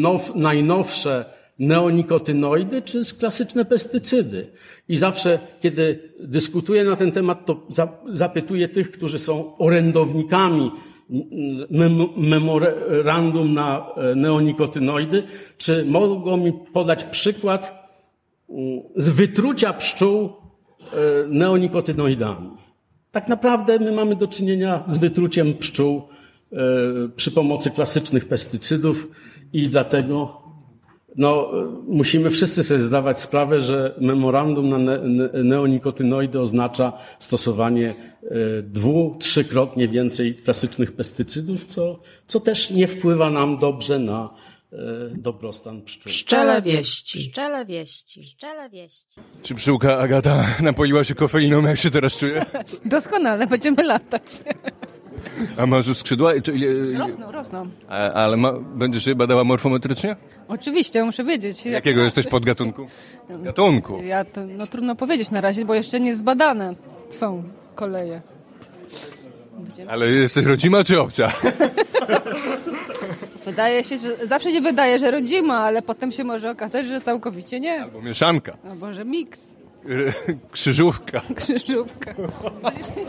[0.00, 1.24] now, najnowsze
[1.58, 4.46] neonikotynoidy czy klasyczne pestycydy.
[4.88, 10.70] I zawsze, kiedy dyskutuję na ten temat, to za, zapytuję tych, którzy są orędownikami
[11.70, 15.22] mem, memorandum na e, neonikotynoidy,
[15.58, 17.77] czy mogą mi podać przykład
[18.96, 20.30] z wytrucia pszczół e,
[21.28, 22.50] neonikotynoidami.
[23.10, 26.02] Tak naprawdę my mamy do czynienia z wytruciem pszczół
[26.52, 26.56] e,
[27.16, 29.08] przy pomocy klasycznych pestycydów
[29.52, 30.42] i dlatego
[31.16, 31.50] no,
[31.86, 39.16] musimy wszyscy sobie zdawać sprawę, że memorandum na ne ne neonikotynoidy oznacza stosowanie e, dwu,
[39.18, 44.30] trzykrotnie więcej klasycznych pestycydów, co, co też nie wpływa nam dobrze na
[45.14, 46.10] dobrostan pszczół.
[46.12, 47.18] Pszczele wieści.
[47.28, 48.20] Pszczele wieści.
[48.20, 49.20] Pszczele wieści.
[49.42, 52.44] Czy pszczółka Agata napoiła się kofeiną, jak się teraz czuje?
[52.84, 54.22] Doskonale, będziemy latać.
[55.58, 56.40] A masz już skrzydła?
[56.40, 57.68] Czy, ile- Rosną, rosną.
[57.88, 60.16] a, ale ma, będziesz je badała morfometrycznie?
[60.48, 61.64] Oczywiście, muszę wiedzieć.
[61.64, 62.86] jak- Jakiego jesteś podgatunku?
[63.30, 64.02] Gatunku.
[64.02, 66.74] Ja to, no trudno powiedzieć na razie, bo jeszcze nie zbadane
[67.10, 67.42] są
[67.74, 68.22] koleje.
[69.88, 71.32] Ale jesteś rodzima czy obca?
[73.48, 77.60] Wydaje się, że zawsze się wydaje, że rodzima, ale potem się może okazać, że całkowicie
[77.60, 77.84] nie.
[77.92, 78.56] Bo mieszanka.
[78.70, 79.40] Albo że miks,
[80.52, 81.20] Krzyżówka.
[81.40, 82.14] krzyżówka.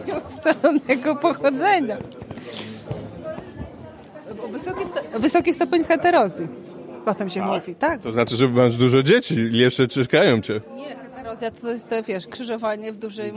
[0.08, 1.98] Nieustalonego pochodzenia.
[4.38, 6.48] Bo Wysoki, sto, wysoki stopień heterozji.
[7.06, 8.02] Potem się mówi, tak.
[8.02, 10.62] To znaczy, że masz dużo dzieci jeszcze czekają cię.
[10.76, 10.96] Nie,
[11.30, 13.36] heterozja to jest, te, wiesz, krzyżowanie w dużym...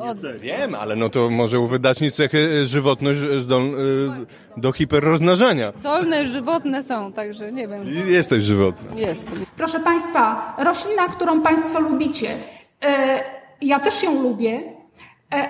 [0.00, 0.18] Od...
[0.38, 5.72] Wiem, ale no to może u wydacznic cechy żywotność zdol, y, do hiperrozmnażania.
[5.82, 7.82] Dolne, żywotne są, także nie wiem.
[8.06, 9.00] Jesteś żywotna.
[9.00, 9.30] Jest.
[9.56, 12.36] Proszę Państwa, roślina, którą Państwo lubicie,
[12.84, 13.24] E,
[13.60, 14.71] Ja też ją lubię, e,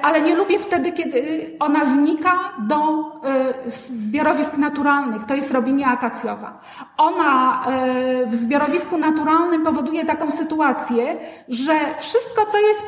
[0.03, 2.77] ale nie lubię wtedy, kiedy ona wnika do
[3.25, 5.25] e, zbiorowisk naturalnych.
[5.25, 6.61] To jest robinia akacjowa.
[6.97, 11.17] Ona e, w zbiorowisku naturalnym powoduje taką sytuację,
[11.49, 12.87] że wszystko, co jest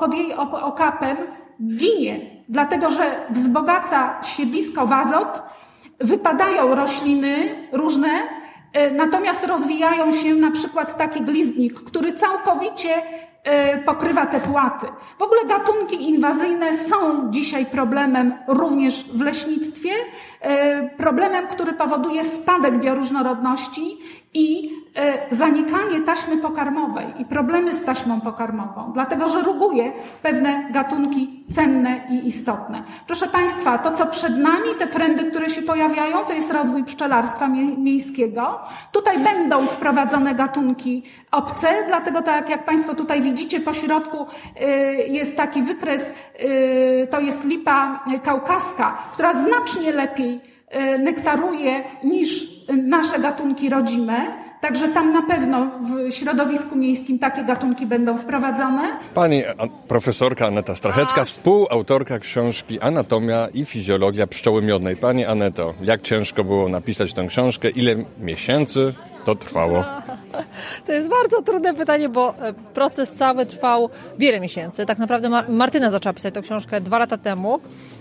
[0.00, 1.16] pod jej, okapem,
[1.76, 5.42] ginie, dlatego że wzbogaca siedlisko w azot,
[6.00, 8.08] wypadają rośliny różne,
[8.72, 13.25] e, natomiast rozwijają się na przykład taki gliznik, który całkowicie e,
[13.84, 14.86] pokrywa te płaty.
[15.18, 19.90] W ogóle gatunki inwazyjne są dzisiaj problemem również w leśnictwie,
[20.40, 23.98] e, problemem, który powoduje spadek bioróżnorodności
[24.34, 24.70] i
[25.30, 32.26] zanikanie taśmy pokarmowej i problemy z taśmą pokarmową, dlatego że ruguje pewne gatunki cenne i
[32.26, 32.82] istotne.
[33.06, 37.48] Proszę Państwa, to co przed nami, te trendy, które się pojawiają, to jest rozwój pszczelarstwa
[37.48, 38.60] mie- miejskiego.
[38.92, 44.26] Tutaj będą wprowadzone gatunki obce, dlatego tak jak Państwo tutaj widzicie, po środku
[44.62, 44.66] y,
[45.08, 50.40] jest taki wykres, y, to jest lipa kaukaska, która znacznie lepiej
[50.98, 54.45] nektaruje niż nasze gatunki rodzime.
[54.60, 58.82] Także tam na pewno w środowisku miejskim takie gatunki będą wprowadzone.
[59.14, 59.52] Pani a,
[59.88, 64.96] profesorka Aneta Strachecka, współautorka książki Anatomia i fizjologia pszczoły miodnej.
[64.96, 67.70] Pani Aneto, jak ciężko było napisać tę książkę?
[67.70, 69.84] Ile miesięcy to trwało?
[70.86, 74.86] To jest bardzo trudne pytanie, bo e, proces cały trwał wiele miesięcy.
[74.86, 77.60] Tak naprawdę Mar- Martyna zaczęła pisać tę książkę dwa lata temu.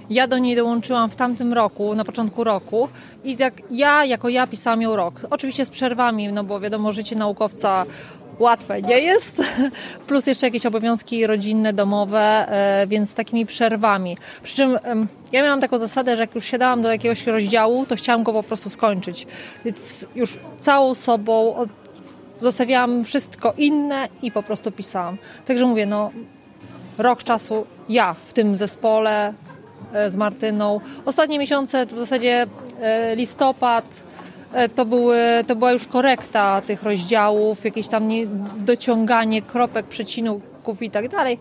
[0.09, 2.89] Ja do niej dołączyłam w tamtym roku, na początku roku
[3.23, 5.13] i jak ja, jako ja pisałam ją rok.
[5.29, 7.85] Oczywiście z przerwami, no bo wiadomo, życie naukowca
[8.39, 9.41] łatwe nie jest,
[10.07, 14.17] plus jeszcze jakieś obowiązki rodzinne, domowe, e, więc z takimi przerwami.
[14.43, 14.79] Przy czym
[15.31, 18.43] ja miałam taką zasadę, że jak już siadałam do jakiegoś rozdziału, to chciałam go po
[18.43, 19.27] prostu skończyć.
[19.65, 21.55] Więc już całą sobą
[22.41, 25.17] zostawiałam wszystko inne i po prostu pisałam.
[25.45, 26.11] Także mówię, no
[26.97, 29.33] rok czasu ja w tym zespole
[30.07, 30.79] z Martyną.
[31.05, 32.47] Ostatnie miesiące to w zasadzie
[32.81, 33.85] e, listopad
[34.53, 38.27] e, to, były, to była już korekta tych rozdziałów, jakieś tam nie,
[38.57, 41.39] dociąganie kropek, przecinków i tak dalej.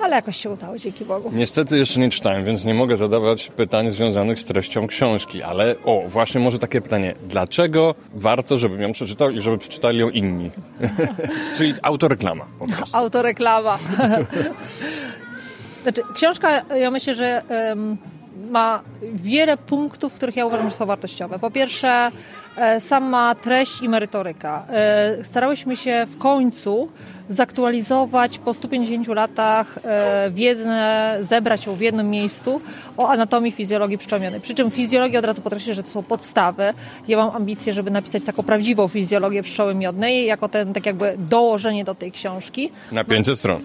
[0.00, 1.30] Ale jakoś się udało, dzięki Bogu.
[1.32, 6.02] Niestety jeszcze nie czytałem, więc nie mogę zadawać pytań związanych z treścią książki, ale o,
[6.08, 7.14] właśnie może takie pytanie.
[7.28, 10.50] Dlaczego warto, żebym ją przeczytał i żeby przeczytali ją inni?
[11.56, 12.96] Czyli autoreklama po prostu.
[12.96, 13.78] Autoreklama.
[15.82, 17.42] znaczy, książka, ja myślę, że
[18.50, 18.82] ma
[19.14, 21.38] wiele punktów, których ja uważam, że są wartościowe.
[21.38, 22.10] Po pierwsze,
[22.56, 24.66] e, sama treść i merytoryka.
[24.70, 26.88] E, Starałyśmy się w końcu
[27.28, 32.60] zaktualizować po 150 latach e, wiedzę, zebrać ją w jednym miejscu
[32.96, 34.40] o anatomii fizjologii pszczołomionej.
[34.40, 36.72] Przy czym fizjologię od razu podkreślę, że to są podstawy.
[37.08, 41.84] Ja mam ambicje, żeby napisać taką prawdziwą fizjologię pszczoły miodnej, jako ten tak jakby dołożenie
[41.84, 42.70] do tej książki.
[42.92, 43.60] Na 500 stron.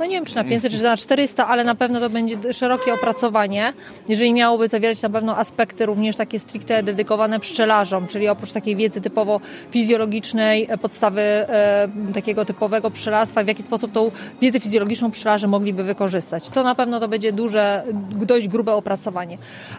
[0.00, 2.94] No nie wiem, czy na 500, czy na 400, ale na pewno to będzie szerokie
[2.94, 3.72] opracowanie,
[4.08, 9.00] jeżeli miałoby zawierać na pewno aspekty również takie stricte dedykowane pszczelarzom, czyli oprócz takiej wiedzy
[9.00, 14.10] typowo fizjologicznej, e, podstawy e, takiego typowego pszczelarstwa, w jaki sposób tą
[14.42, 16.50] wiedzę fizjologiczną pszczelarze mogliby wykorzystać.
[16.50, 19.38] To na pewno to będzie duże, dość grube opracowanie.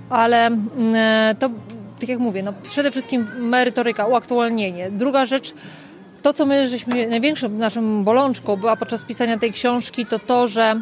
[0.10, 1.50] Ale mm, e, to,
[2.00, 4.92] tak jak mówię, no przede wszystkim merytoryka, uaktualnienie.
[4.92, 5.54] Druga rzecz,
[6.22, 10.82] to, co my żeśmy największą naszą bolączką była podczas pisania tej książki, to to, że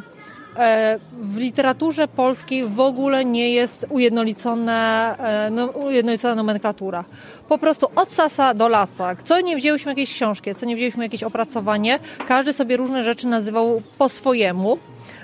[0.57, 7.03] e, w literaturze polskiej w ogóle nie jest ujednolicone, e, no, ujednolicona nomenklatura.
[7.49, 9.15] Po prostu od sasa do lasa.
[9.23, 13.81] Co nie wzięłyśmy jakieś książki, co nie wzięliśmy jakieś opracowanie, każdy sobie różne rzeczy nazywał
[13.97, 14.77] po swojemu.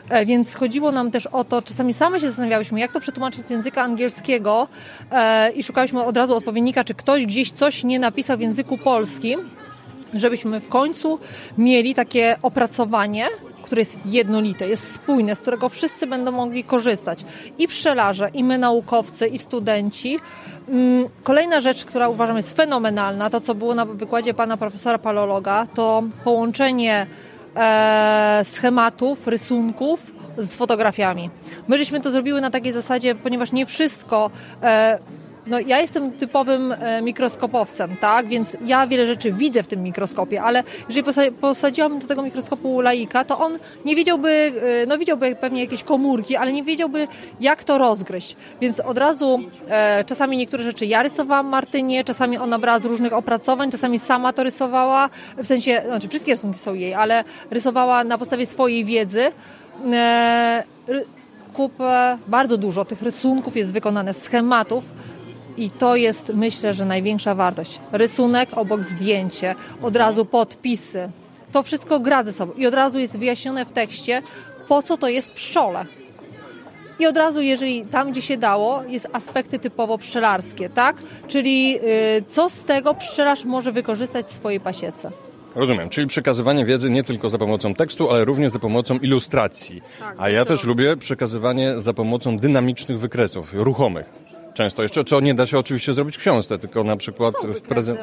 [0.10, 3.50] E, Więc chodziło nam też o to, czasami same się zastanawiałyśmy, jak to przetłumaczyć z
[3.50, 4.68] języka angielskiego
[5.56, 9.50] i szukałyśmy od razu odpowiednika, czy ktoś gdzieś coś nie napisał w języku polskim
[10.16, 11.20] żebyśmy w końcu
[11.58, 13.28] mieli takie opracowanie,
[13.64, 17.26] które jest jednolite, jest spójne, z którego wszyscy będą mogli korzystać.
[17.58, 20.20] I pszczelarze, i my naukowcy, i studenci.
[20.70, 25.68] Mm, Kolejna rzecz, która uważam jest fenomenalna, to co było na wykładzie pana profesora palologa,
[25.74, 27.08] to połączenie
[27.56, 30.00] e, schematów, rysunków
[30.38, 31.30] z fotografiami.
[31.68, 34.32] My żeśmy to zrobiły na takiej zasadzie, ponieważ nie wszystko
[34.64, 35.00] e,
[35.48, 38.28] no, ja jestem typowym e, mikroskopowcem, tak?
[38.28, 42.82] Więc ja wiele rzeczy widzę w tym mikroskopie, ale jeżeli posa- posadziłam do tego mikroskopu
[42.82, 44.54] laika, to on nie wiedziałby,
[44.84, 47.08] e, no widziałby pewnie jakieś komórki, ale nie wiedziałby,
[47.40, 48.36] jak to rozgryźć.
[48.62, 53.14] Więc od razu e, czasami niektóre rzeczy ja rysowałam Martynie, czasami ona brała z różnych
[53.14, 58.18] opracowań, czasami sama to rysowała, w sensie, znaczy wszystkie rysunki są jej, ale rysowała na
[58.18, 59.32] podstawie swojej wiedzy.
[59.94, 60.64] E,
[61.54, 64.84] kupę, bardzo dużo tych rysunków jest wykonane, schematów,
[65.58, 67.80] i to jest, myślę, że największa wartość.
[67.92, 71.10] Rysunek obok zdjęcie, od razu podpisy.
[71.52, 74.22] to wszystko gra ze sobą i od razu jest wyjaśnione w tekście,
[74.68, 75.86] po co to jest pszczole.
[77.00, 80.96] I od razu, jeżeli tam, gdzie się dało, jest aspekty typowo pszczelarskie, tak?
[81.28, 81.80] Czyli
[82.18, 85.12] y, co z tego pszczelarz może wykorzystać w swojej pasiece.
[85.56, 89.82] Rozumiem, czyli przekazywanie wiedzy nie tylko za pomocą tekstu, ale również za pomocą ilustracji.
[90.00, 94.25] Tak, A ja też lubię przekazywanie za pomocą dynamicznych wykresów, ruchomych.
[94.56, 98.00] Często jeszcze, co nie da się oczywiście zrobić w książce, tylko na przykład w prezent...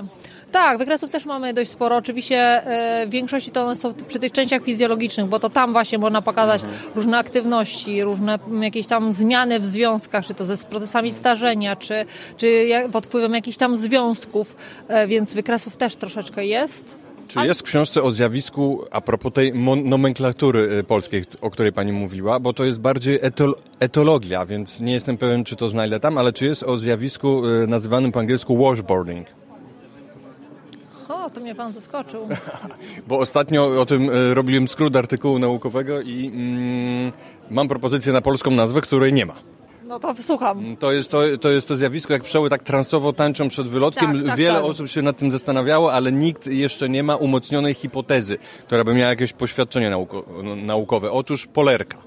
[0.53, 1.97] Tak, wykresów też mamy dość sporo.
[1.97, 5.99] Oczywiście e, w większości to one są przy tych częściach fizjologicznych, bo to tam właśnie
[5.99, 6.62] można pokazać
[6.95, 12.07] różne aktywności, różne jakieś tam zmiany w związkach, czy to ze z procesami starzenia, czy,
[12.37, 14.57] czy pod wpływem jakichś tam związków,
[14.88, 17.02] e, więc wykresów też troszeczkę jest.
[17.33, 19.53] Czy jest w książce o zjawisku, a propos tej
[19.85, 24.92] nomenklatury y, polskiej, o której pani mówiła, bo to jest bardziej etol- etologia, więc nie
[24.92, 28.57] jestem pewien, czy to znajdę tam, ale czy jest o zjawisku y, nazywanym po angielsku
[28.57, 29.27] washboarding?
[31.09, 32.29] O, to mnie pan zaskoczył.
[33.09, 37.12] Bo ostatnio o tym y, robiłem skrót artykułu naukowego i mm,
[37.51, 39.35] mam propozycję na polską nazwę, której nie ma.
[39.92, 40.76] No to słucham.
[40.76, 44.18] To jest to, to jest to zjawisko, jak pszczoły tak transowo tańczą przed wylotkiem.
[44.18, 44.64] Tak, tak, Wiele tak.
[44.64, 49.11] osób się nad tym zastanawiało, ale nikt jeszcze nie ma umocnionej hipotezy, która by miała
[49.11, 50.24] jakieś poświadczenie nauko
[50.57, 51.11] naukowe.
[51.11, 51.98] Otóż polerka.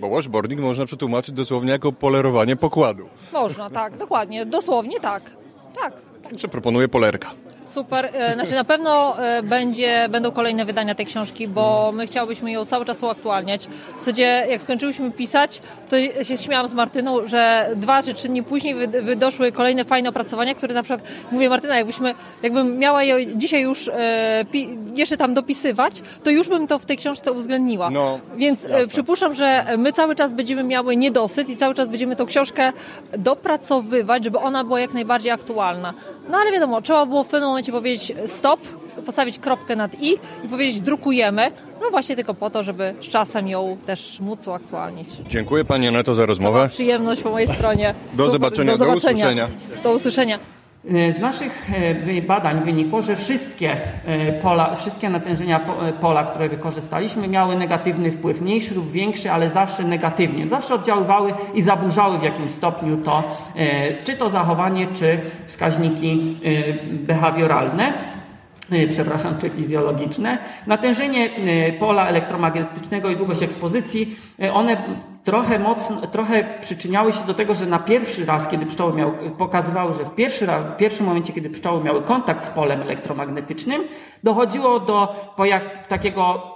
[0.00, 3.08] Bo washboarding można przetłumaczyć dosłownie jako polerowanie pokładu.
[3.32, 5.22] Można, tak, dokładnie, dosłownie tak.
[5.80, 5.92] Tak.
[6.22, 7.30] Także proponuję polerka.
[7.76, 8.10] Super.
[8.14, 12.64] E, Znaczy na pewno e, będzie, będą kolejne wydania tej książki, bo my chciałybyśmy ją
[12.64, 13.66] cały czas uaktualniać.
[13.66, 15.60] W zasadzie jak skończyłyśmy pisać,
[15.90, 20.08] to się śmiałam z Martyną, że dwa czy trzy dni później wy- wydoszły kolejne fajne
[20.08, 24.44] opracowania, które na przykład, mówię Martyna, jakbyśmy, jakbym miała je dzisiaj już e,
[24.94, 27.90] jeszcze tam dopisywać, to już bym to w tej książce uwzględniła.
[27.90, 28.88] No, Więc jasne.
[28.88, 32.72] przypuszczam, że my cały czas będziemy miały niedosyt i cały czas będziemy tą książkę
[33.18, 35.94] dopracowywać, żeby ona była jak najbardziej aktualna.
[36.30, 38.60] No ale wiadomo, trzeba było w pewnym momencie powiedzieć stop,
[39.06, 40.12] postawić kropkę nad i
[40.44, 41.50] i powiedzieć drukujemy.
[41.80, 45.08] No właśnie tylko po to, żeby z czasem ją też móc uaktualnić.
[45.28, 46.68] Dziękuję Pani Aneto za rozmowę.
[46.68, 47.94] Przyjemność po mojej stronie.
[48.14, 49.48] Do zobaczenia, do usłyszenia.
[49.82, 50.38] Do usłyszenia.
[50.90, 51.70] Z naszych
[52.18, 57.56] e, badań wynikło, że wszystkie e, pola, wszystkie natężenia po- e, pola, które wykorzystaliśmy, miały
[57.56, 60.48] negatywny wpływ, mniejszy lub większy, ale zawsze negatywnie.
[60.48, 63.22] Zawsze oddziaływały i zaburzały w jakimś stopniu to,
[63.56, 68.15] e, czy to zachowanie, czy wskaźniki e, behawioralne e,
[68.90, 70.38] przepraszam, czy fizjologiczne.
[70.66, 74.76] Natężenie e, pola elektromagnetycznego i długość ekspozycji, e, one
[75.24, 79.94] trochę mocno, trochę przyczyniały się do tego, że na pierwszy raz, kiedy pszczoły miały, pokazywały,
[79.94, 83.82] że w, pierwszy raz, w pierwszym momencie, kiedy pszczoły miały kontakt z polem elektromagnetycznym,
[84.22, 85.16] dochodziło do
[85.88, 86.55] takiego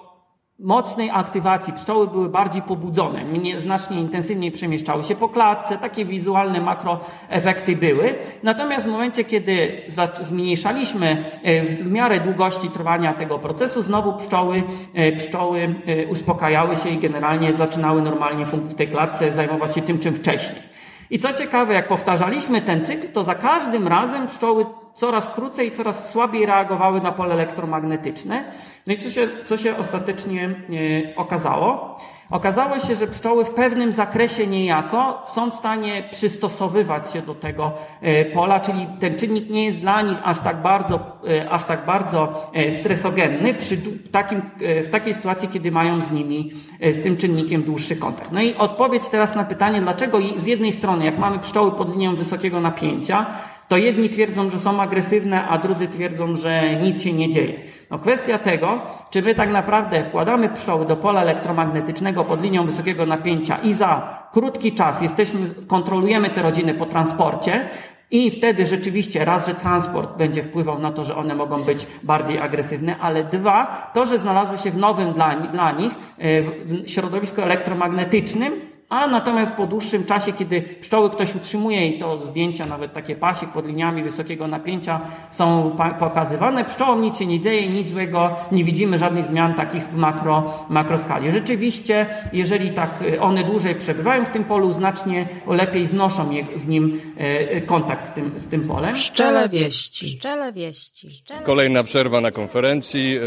[0.61, 1.73] mocnej aktywacji.
[1.73, 8.15] Pszczoły były bardziej pobudzone, mnie, znacznie intensywniej przemieszczały się po klatce, takie wizualne makroefekty były.
[8.43, 14.63] Natomiast w momencie, kiedy za, zmniejszaliśmy e, w miarę długości trwania tego procesu, znowu pszczoły,
[14.95, 19.99] e, pszczoły e, uspokajały się i generalnie zaczynały normalnie w tej klatce zajmować się tym,
[19.99, 20.71] czym wcześniej.
[21.11, 25.73] I co ciekawe, jak powtarzaliśmy ten cykl, to za każdym razem pszczoły coraz krócej i
[25.73, 28.45] coraz słabiej reagowały na pole elektromagnetyczne.
[28.87, 31.99] No i co się, co się ostatecznie e, okazało?
[32.31, 37.73] Okazało się, że pszczoły w pewnym zakresie niejako są w stanie przystosowywać się do tego
[38.01, 41.87] e, pola, czyli ten czynnik nie jest dla nich aż tak bardzo, e, aż tak
[41.87, 42.51] bardzo
[42.81, 43.77] stresogenny przy
[44.11, 44.43] takim,
[44.85, 48.33] w takiej sytuacji, kiedy mają z nimi, z tym czynnikiem dłuższy kontakt.
[48.33, 52.17] No i odpowiedź teraz na pytanie, dlaczego z jednej strony, jak mamy pszczoły pod linią
[52.17, 53.27] wysokiego napięcia,
[53.71, 57.55] to jedni twierdzą, że są agresywne, a drudzy twierdzą, że nic się nie dzieje.
[57.91, 58.81] No kwestia tego,
[59.11, 64.19] czy my tak naprawdę wkładamy pszczoły do pola elektromagnetycznego pod linią wysokiego napięcia i za
[64.33, 67.69] krótki czas jesteśmy, kontrolujemy te rodziny po transporcie,
[68.11, 72.39] i wtedy rzeczywiście raz, że transport będzie wpływał na to, że one mogą być bardziej
[72.39, 77.41] agresywne, ale dwa, to, że znalazły się w nowym dla, dla nich e, w środowisku
[77.43, 78.53] elektromagnetycznym,
[78.91, 83.51] a natomiast po dłuższym czasie, kiedy pszczoły ktoś utrzymuje i to zdjęcia, nawet takie pasiek
[83.51, 85.01] pod liniami wysokiego napięcia
[85.31, 89.97] są pokazywane, pszczołom nic się nie dzieje, nic złego, nie widzimy żadnych zmian takich w
[89.97, 91.33] makro, makroskali.
[91.33, 96.69] Rzeczywiście, jeżeli tak e, one dłużej przebywają w tym polu, znacznie lepiej znoszą je, z
[96.69, 98.95] nim e, kontakt z tym, z tym polem.
[98.95, 100.07] Pszczele wieści.
[100.07, 101.09] Pszczele wieści.
[101.09, 101.43] Pszczele...
[101.43, 103.19] Kolejna przerwa na konferencji.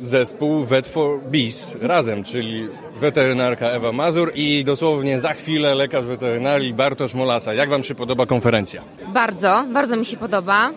[0.00, 2.68] Zespół Vet for Bees razem, czyli
[3.02, 7.54] weterynarka Ewa Mazur i dosłownie za chwilę lekarz weterynarii Bartosz Molasa.
[7.54, 8.82] Jak Wam się podoba konferencja?
[9.08, 10.70] Bardzo, bardzo mi się podoba.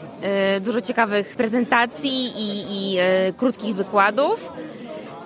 [0.57, 4.53] Y, Dużo ciekawych prezentacji i, i y, krótkich wykładów.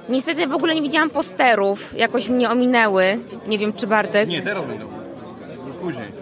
[0.09, 3.03] Niestety w ogóle nie widziałam posterów, jakoś mnie ominęły.
[3.47, 4.29] Nie wiem, czy Bartek.
[4.29, 4.85] Nie, teraz będą.
[5.81, 6.18] później jeszcze.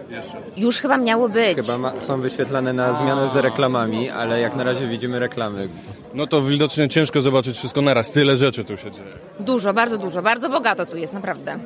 [0.56, 1.56] Już chyba miało być.
[1.56, 5.68] Chyba ma, są wyświetlane na zmianę z reklamami, ale jak na razie widzimy reklamy.
[6.14, 8.10] No to widocznie ciężko zobaczyć wszystko naraz.
[8.10, 9.08] Tyle rzeczy tu się dzieje.
[9.40, 11.58] Dużo, bardzo dużo, bardzo bogato tu jest, naprawdę.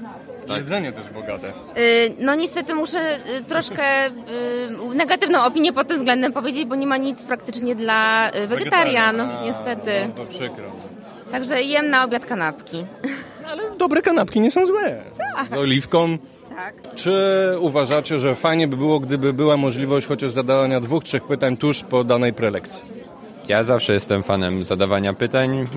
[0.57, 1.48] Jedzenie też bogate.
[1.76, 4.11] Y, No niestety muszę y, troszkę y,
[4.94, 9.42] negatywną opinię pod tym względem powiedzieć, bo nie ma nic praktycznie dla y, wegetarian, A,
[9.44, 9.92] niestety.
[10.09, 10.64] No to przykro.
[11.30, 12.84] Także jem na obiad kanapki.
[13.78, 15.03] Dobre kanapki nie są złe.
[15.36, 15.48] Tak.
[15.48, 16.18] Z oliwką.
[16.57, 16.74] Tak.
[16.94, 17.12] Czy
[17.61, 22.05] uważacie, że fajnie by było, gdyby była możliwość chociaż zadawania dwóch, trzech pytań tuż po
[22.05, 22.82] danej prelekcji?
[23.48, 25.68] Ja zawsze jestem fanem zadawania pytań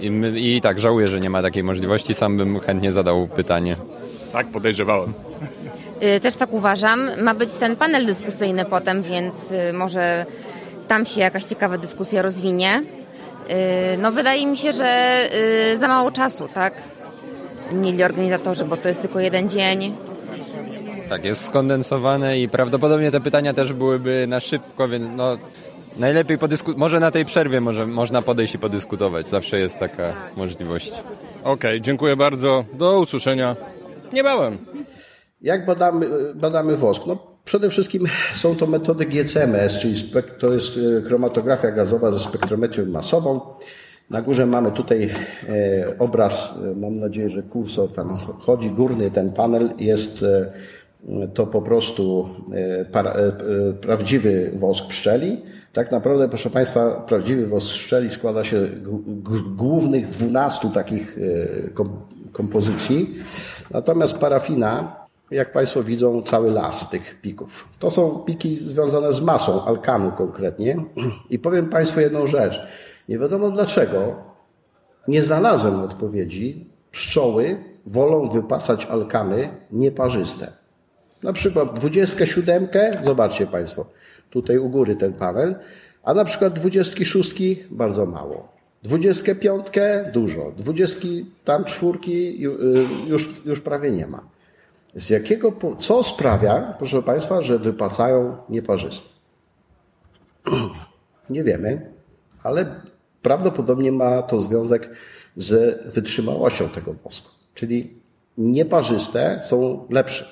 [0.00, 2.14] yy, i, i tak żałuję, że nie ma takiej możliwości.
[2.14, 3.76] Sam bym chętnie zadał pytanie.
[4.32, 5.12] Tak, podejrzewałem.
[6.16, 7.10] Y, Też tak uważam.
[7.22, 10.26] Ma być ten panel dyskusyjny potem, więc y, może
[10.88, 12.82] tam się jakaś ciekawa dyskusja rozwinie.
[13.94, 15.20] Y, No wydaje mi się, że
[15.72, 16.74] y, za mało czasu, tak?
[17.72, 19.94] Mieli organizatorzy, bo to jest tylko jeden dzień.
[21.08, 25.36] Tak, jest skondensowane i prawdopodobnie te pytania też byłyby na szybko, więc no
[25.98, 26.78] najlepiej podyskutować.
[26.80, 29.28] Może na tej przerwie może, można podejść i podyskutować.
[29.28, 30.92] Zawsze jest taka możliwość.
[31.44, 32.64] Okej, dziękuję bardzo.
[32.74, 33.56] Do usłyszenia
[34.12, 34.58] niebawem.
[35.42, 37.02] Jak badamy, badamy wosk?
[37.06, 42.18] No, przede wszystkim są to metody GCMS, czyli spek- to jest e, chromatografia gazowa ze
[42.18, 43.40] spektrometrią masową.
[44.10, 45.10] Na górze mamy tutaj
[45.48, 50.52] e, obraz, e, mam nadzieję, że kursor tam chodzi, górny ten panel jest e,
[51.34, 52.28] to po prostu
[53.80, 55.42] prawdziwy wosk pszczeli.
[55.72, 58.66] Tak naprawdę, proszę Państwa, prawdziwy wosk pszczeli składa się
[59.30, 61.18] z głównych 12 takich
[61.74, 61.90] kom,
[62.32, 63.14] kompozycji.
[63.70, 64.96] Natomiast parafina
[65.30, 67.68] jak Państwo widzą, cały las tych pików.
[67.78, 70.76] To są piki związane z masą, alkanu konkretnie.
[71.30, 72.60] I powiem Państwu jedną rzecz.
[73.10, 74.16] Nie wiadomo dlaczego,
[75.08, 76.66] nie znalazłem odpowiedzi.
[76.90, 80.52] Pszczoły wolą wypacać alkany nieparzyste.
[81.22, 82.68] Na przykład 27,
[83.04, 83.86] zobaczcie Państwo,
[84.30, 85.54] tutaj u góry ten panel,
[86.02, 87.32] a na przykład 26
[87.70, 88.48] bardzo mało.
[88.82, 89.66] 25
[90.12, 91.00] dużo, 20
[91.44, 94.20] tam czwórki y, już, już prawie nie ma.
[94.94, 99.08] Z jakiego, co sprawia, proszę Państwa, że wypacają nieparzyste?
[101.30, 101.92] Nie wiemy,
[102.42, 102.80] ale
[103.22, 104.90] prawdopodobnie ma to związek
[105.36, 107.28] z wytrzymałością tego wosku.
[107.54, 107.90] Czyli
[108.38, 110.24] nieparzyste są lepsze.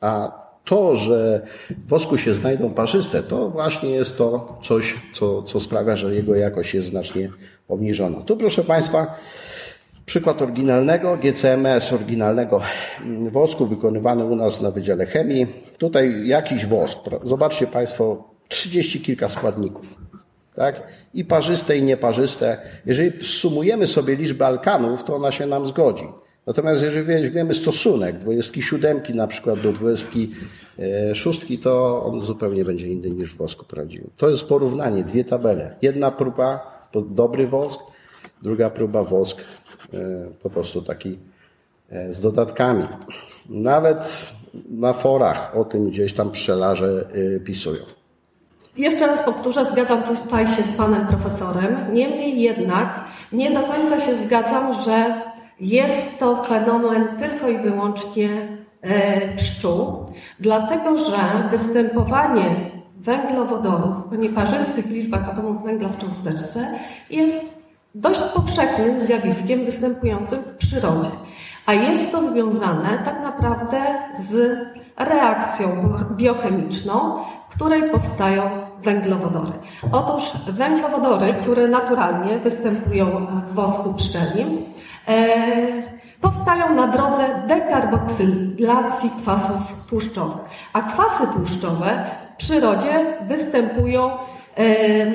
[0.00, 5.60] A to, że w wosku się znajdą parzyste, to właśnie jest to coś, co, co
[5.60, 7.30] sprawia, że jego jakość jest znacznie
[7.68, 8.20] obniżona.
[8.20, 9.18] Tu, proszę Państwa,
[10.06, 12.60] Przykład oryginalnego, GCMS oryginalnego
[13.30, 15.46] wosku wykonywany u nas na Wydziale Chemii.
[15.78, 16.98] Tutaj jakiś wosk.
[17.24, 20.03] Zobaczcie Państwo, 30 kilka składników.
[20.54, 20.82] Tak?
[21.14, 22.58] I parzyste, i nieparzyste.
[22.86, 26.04] Jeżeli sumujemy sobie liczbę alkanów, to ona się nam zgodzi.
[26.46, 33.34] Natomiast jeżeli weźmiemy stosunek 27 na przykład do 26, to on zupełnie będzie inny niż
[33.34, 34.10] w wosku prawdziwym.
[34.16, 35.76] To jest porównanie, dwie tabele.
[35.82, 37.80] Jedna próba to dobry wosk,
[38.42, 39.44] druga próba wosk e,
[40.42, 41.18] po prostu taki
[41.90, 42.88] e, z dodatkami.
[43.48, 44.32] Nawet
[44.70, 47.82] na forach o tym gdzieś tam pszczelarze e, pisują.
[48.76, 51.76] Jeszcze raz powtórzę, zgadzam tutaj się z panem profesorem.
[51.92, 55.22] Niemniej jednak nie do końca się zgadzam, że
[55.60, 58.28] jest to fenomen tylko i wyłącznie
[58.82, 60.06] e, pszczół,
[60.40, 62.44] dlatego że występowanie
[62.96, 66.78] węglowodorów o nieparzystych liczbach atomów węgla w cząsteczce
[67.10, 67.64] jest
[67.94, 71.08] dość powszechnym zjawiskiem występującym w przyrodzie.
[71.66, 73.84] A jest to związane tak naprawdę
[74.20, 74.58] z
[74.96, 75.68] reakcją
[76.16, 78.42] biochemiczną, w której powstają
[78.82, 79.52] węglowodory.
[79.92, 84.64] Otóż węglowodory, które naturalnie występują w wosku pszczelim,
[85.08, 85.26] e,
[86.20, 90.42] powstają na drodze dekarboksylacji kwasów tłuszczowych.
[90.72, 92.04] A kwasy tłuszczowe
[92.34, 94.10] w przyrodzie występują
[94.54, 95.14] em,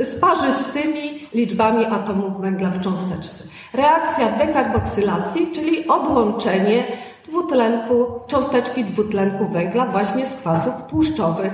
[0.00, 3.44] z parzystymi liczbami atomów węgla w cząsteczce.
[3.76, 6.84] Reakcja dekarboksylacji, czyli odłączenie
[7.28, 11.52] dwutlenku, cząsteczki dwutlenku węgla właśnie z kwasów tłuszczowych.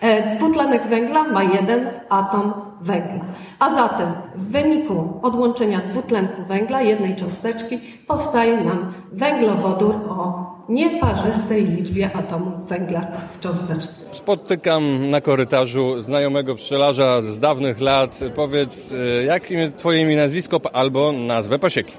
[0.00, 2.52] E, Dwutlenek węgla ma jeden atom
[2.84, 3.24] węgla.
[3.58, 12.10] A zatem w wyniku odłączenia dwutlenku węgla, jednej cząsteczki, powstaje nam węglowodór o nieparzystej liczbie
[12.16, 13.00] atomów węgla
[13.32, 14.04] w cząsteczce.
[14.12, 18.20] Spotykam na korytarzu znajomego pszczelarza z dawnych lat.
[18.36, 21.92] Powiedz, y, jak imię, twoje imię, nazwisko albo nazwę pasieki?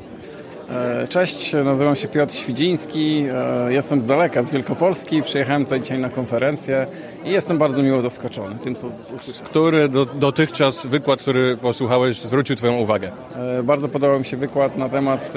[0.70, 3.26] E, Cześć, nazywam się Piotr Świdziński,
[3.68, 6.88] e, jestem z daleka, z Wielkopolski, przyjechałem tutaj dzisiaj na konferencję
[7.26, 9.45] i jestem bardzo miło zaskoczony tym, co usłyszałem.
[9.49, 13.11] Który do, dotychczas wykład, który posłuchałeś, zwrócił twoją uwagę?
[13.59, 15.34] E, Bardzo podobał mi się wykład na temat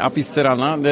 [0.00, 0.88] apiscerana, e,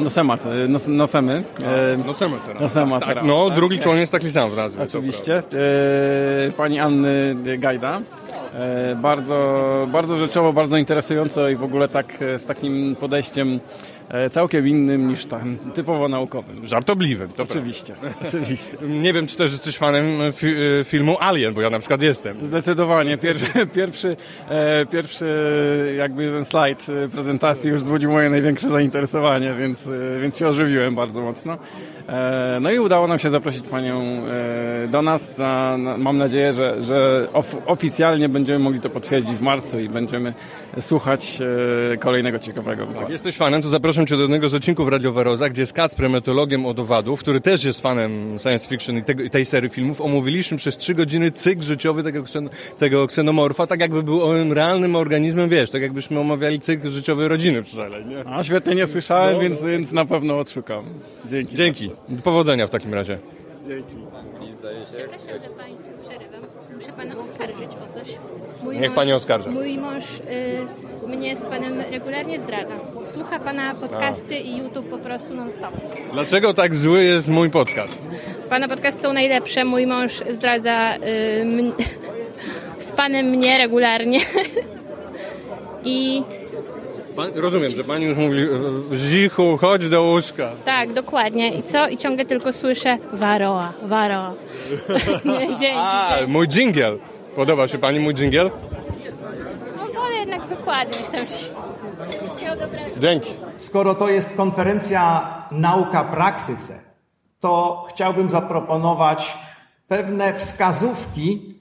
[0.00, 0.36] e, nosema,
[0.68, 1.42] nos, nosemy.
[1.64, 2.60] E, Nosema cerana.
[2.60, 3.56] Nosema Tak, cerana, no, tak.
[3.56, 4.82] drugi członek jest taki sam w nazwie.
[4.82, 5.42] Oczywiście.
[6.56, 8.00] Pani Anny Gajda.
[8.54, 13.60] E, bardzo, bardzo rzeczowo, bardzo interesująco i w ogóle tak e, z takim podejściem
[14.30, 16.66] całkiem innym niż tam typowo naukowym.
[16.66, 17.94] Żartobliwym, to Oczywiście,
[18.28, 18.76] oczywiście.
[19.02, 20.46] Nie wiem, czy też jesteś fanem fi
[20.80, 22.46] e, filmu Alien, bo ja na przykład jestem.
[22.46, 23.18] Zdecydowanie.
[23.18, 24.10] Pierwszy, pierwszy,
[24.48, 25.26] e, pierwszy
[25.98, 30.94] jakby ten slajd e, prezentacji już wzbudził moje największe zainteresowanie, więc, e, więc się ożywiłem
[30.94, 31.58] bardzo mocno.
[32.08, 35.38] E, no i udało nam się zaprosić Panią e, do nas.
[35.38, 39.88] Na, na, mam nadzieję, że, że of, oficjalnie będziemy mogli to potwierdzić w marcu i
[39.88, 40.34] będziemy
[40.80, 41.38] słuchać
[41.92, 45.48] e, kolejnego ciekawego Jak jesteś fanem, to zapraszam Cię do jednego z odcinków Radio Waroza,
[45.48, 49.30] gdzie z Kacprem, etologiem od owadów, który też jest fanem science fiction i, tego, i
[49.30, 54.02] tej serii filmów, omówiliśmy przez trzy godziny cykl życiowy tego, ksen, tego ksenomorfa, tak jakby
[54.02, 58.26] był on realnym organizmem, wiesz, tak jakbyśmy omawiali cykl życiowy rodziny przynajmniej, nie?
[58.26, 60.84] A świetnie nie słyszałem, No, więc, więc na pewno odszukam.
[61.24, 61.56] Dzięki.
[61.56, 61.90] Dzięki.
[62.24, 63.18] Powodzenia w takim razie.
[63.68, 63.94] Dzięki.
[64.92, 66.40] Przepraszam, że Pani przerywam.
[66.74, 67.70] Muszę Pana oskarżyć.
[68.72, 69.50] Mój Niech Pani oskarża.
[69.50, 70.04] Mój mąż
[71.04, 72.74] y, mnie z Panem regularnie zdradza.
[73.04, 75.70] Słucha Pana podcasty i YouTube po prostu non-stop.
[76.12, 78.02] Dlaczego tak zły jest mój podcast?
[78.48, 79.64] Pana podcasty są najlepsze.
[79.64, 81.00] Mój mąż zdradza y,
[81.40, 81.72] m-
[82.78, 84.20] z Panem mnie regularnie.
[85.84, 86.22] I
[87.16, 88.38] Pan, rozumiem, że Pani już mówi,
[88.92, 90.50] e, Zichu, chodź do łóżka.
[90.64, 91.54] tak, dokładnie.
[91.54, 91.88] I co?
[91.88, 94.34] I ciągle tylko słyszę Waroa, Waroa.
[95.60, 95.66] Dzięki.
[95.76, 96.98] A, mój dżingiel.
[97.36, 98.50] Podoba się Pani mój dżingiel?
[99.76, 101.44] No wolę jednak wykłady niż tam ci.
[103.00, 103.30] Dzięki.
[103.56, 106.80] Skoro to jest konferencja Nauka Praktyce,
[107.40, 109.38] to chciałbym zaproponować
[109.88, 111.54] pewne wskazówki,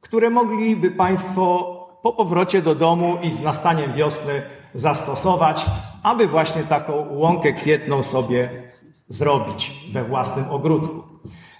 [0.00, 1.70] które mogliby Państwo
[2.02, 4.42] po powrocie do domu i z nastaniem wiosny
[4.74, 5.66] zastosować,
[6.02, 8.48] aby właśnie taką łąkę kwietną sobie
[9.08, 11.02] zrobić we własnym ogródku.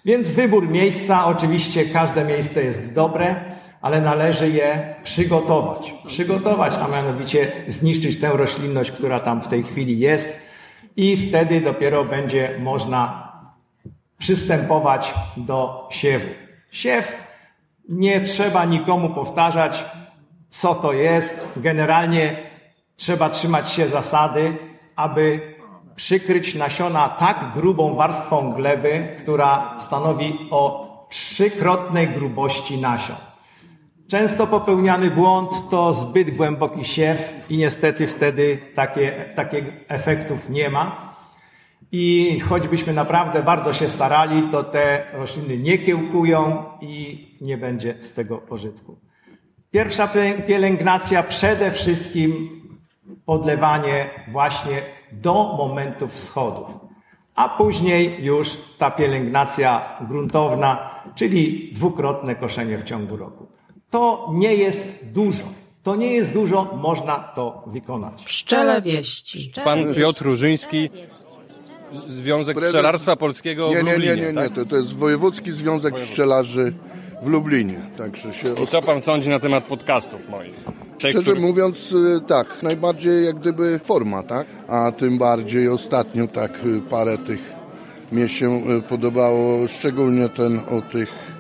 [0.05, 3.54] Więc wybór miejsca, oczywiście każde miejsce jest dobre,
[3.85, 5.95] ale należy je przygotować.
[6.07, 10.39] Przygotować, a mianowicie zniszczyć tę roślinność, która tam w tej chwili jest
[10.97, 13.33] i wtedy dopiero będzie można
[14.19, 16.29] przystępować do siewu.
[16.71, 17.19] Siew
[17.89, 19.85] nie trzeba nikomu powtarzać,
[20.49, 21.53] co to jest.
[21.57, 22.37] Generalnie
[22.97, 24.57] trzeba trzymać się zasady,
[24.97, 25.55] aby
[25.97, 33.34] przykryć nasiona tak grubą warstwą gleby, która stanowi o trzykrotnej grubości nasion.
[34.09, 41.15] Często popełniany błąd to zbyt głęboki siew i niestety wtedy takie, takich efektów nie ma.
[41.93, 48.13] I choćbyśmy naprawdę bardzo się starali, to te rośliny nie kiełkują i nie będzie z
[48.13, 48.97] tego pożytku.
[49.71, 52.61] Pierwsza pielę- pielęgnacja przede wszystkim
[53.27, 54.83] podlewanie właśnie
[55.13, 56.71] do momentów wschodów,
[57.35, 63.54] a później już ta pielęgnacja gruntowna, czyli dwukrotne koszenie w ciągu roku.
[63.95, 65.45] To nie jest dużo.
[65.83, 68.25] To nie jest dużo, można to wykonać.
[68.25, 69.53] Pszczele wieści.
[69.65, 70.91] Pan Piotr Różyński,
[72.07, 74.35] Związek Prezes- Pszczelarstwa Polskiego w Nie, nie, Lublinie, nie, nie, nie.
[74.35, 74.53] tak?
[74.55, 76.73] To, to jest Wojewódzki Związek Pszczelarzy
[77.23, 77.81] w Lublinie.
[77.99, 80.55] Także się I co pan sądzi na temat podcastów moich?
[80.55, 84.47] Tych, Szczerze które- mówiąc, y, tak, najbardziej jak gdyby forma, tak?
[84.69, 87.53] A tym bardziej ostatnio tak y, parę tych
[88.13, 91.34] mnie się y, podobało, szczególnie ten o tych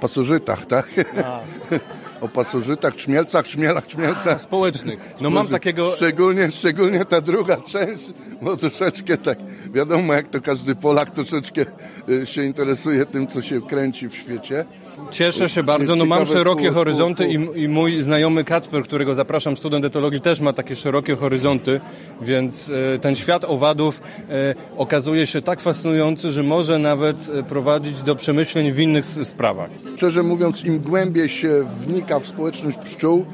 [0.00, 0.88] pasożytach, tak?
[2.20, 4.40] o pasożytach, czmielcach, czmielach, czmielcach.
[4.50, 5.14] Społecznych.
[5.20, 5.92] No mam takiego...
[5.96, 8.10] Szczególnie, szczególnie ta druga część,
[8.42, 9.38] bo troszeczkę tak,
[9.72, 11.64] wiadomo jak to każdy Polak troszeczkę
[12.08, 14.64] y, się interesuje tym, co się kręci w świecie.
[15.10, 19.84] Cieszę się bardzo, no mam szerokie horyzonty i, i mój znajomy Kacper, którego zapraszam, student
[19.84, 21.80] etologii, też ma takie szerokie horyzonty,
[22.22, 28.02] więc e, ten świat owadów e, okazuje się tak fascynujący, że może nawet e, prowadzić
[28.02, 29.70] do przemyśleń w innych sprawach.
[29.96, 33.26] Szczerze mówiąc, im głębiej się wnika w społeczność pszczół,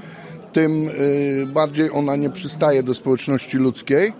[0.52, 0.90] tym
[1.46, 4.12] bardziej ona nie przystaje do społeczności ludzkiej.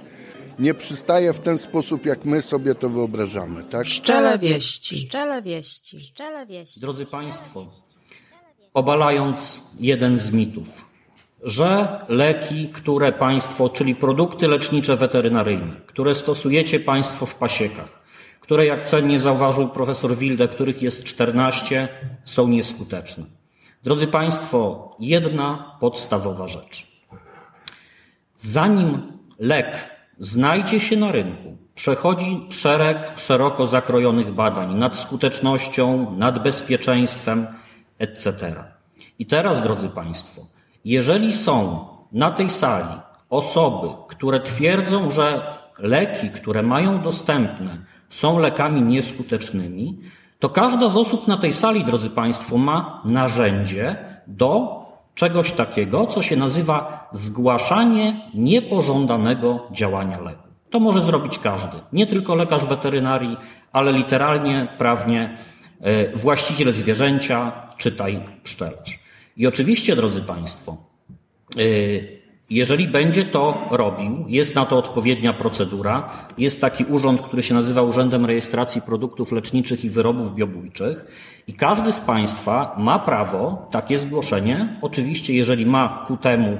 [0.58, 3.64] Nie przystaje w ten sposób, jak my sobie to wyobrażamy.
[3.64, 3.84] Tak?
[3.84, 4.96] Pszczele wieści.
[4.96, 5.96] Pszczele wieści.
[5.98, 6.80] Pszczele wieści.
[6.80, 7.66] Drodzy Państwo,
[8.74, 10.84] obalając jeden z mitów,
[11.42, 18.02] że leki, które Państwo, czyli produkty lecznicze weterynaryjne, które stosujecie Państwo w pasiekach,
[18.40, 21.88] które jak cennie zauważył profesor Wilde, których jest 14,
[22.24, 23.24] są nieskuteczne.
[23.82, 26.86] Drodzy Państwo, jedna podstawowa rzecz.
[28.36, 37.46] Zanim lek znajdzie się na rynku, przechodzi szereg szeroko zakrojonych badań nad skutecznością, nad bezpieczeństwem,
[37.98, 38.54] etc.
[39.18, 40.42] I teraz, drodzy Państwo,
[40.84, 43.00] jeżeli są na tej sali
[43.30, 45.42] osoby, które twierdzą, że
[45.78, 49.98] leki, które mają dostępne, są lekami nieskutecznymi,
[50.38, 53.96] to każda z osób na tej sali, drodzy Państwo, ma narzędzie
[54.26, 54.85] do
[55.16, 60.48] czegoś takiego, co się nazywa zgłaszanie niepożądanego działania leku.
[60.70, 63.36] To może zrobić każdy, nie tylko lekarz weterynarii,
[63.72, 65.38] ale literalnie, prawnie
[65.80, 68.98] e, właściciel zwierzęcia, czytaj pszczelarz.
[69.36, 70.76] I oczywiście, drodzy Państwo,
[71.56, 71.62] e,
[72.50, 77.82] jeżeli będzie to robił, jest na to odpowiednia procedura, jest taki urząd, który się nazywa
[77.82, 81.06] Urzędem Rejestracji Produktów Leczniczych i Wyrobów Biobójczych
[81.46, 86.58] i każdy z Państwa ma prawo takie zgłoszenie, oczywiście jeżeli ma ku temu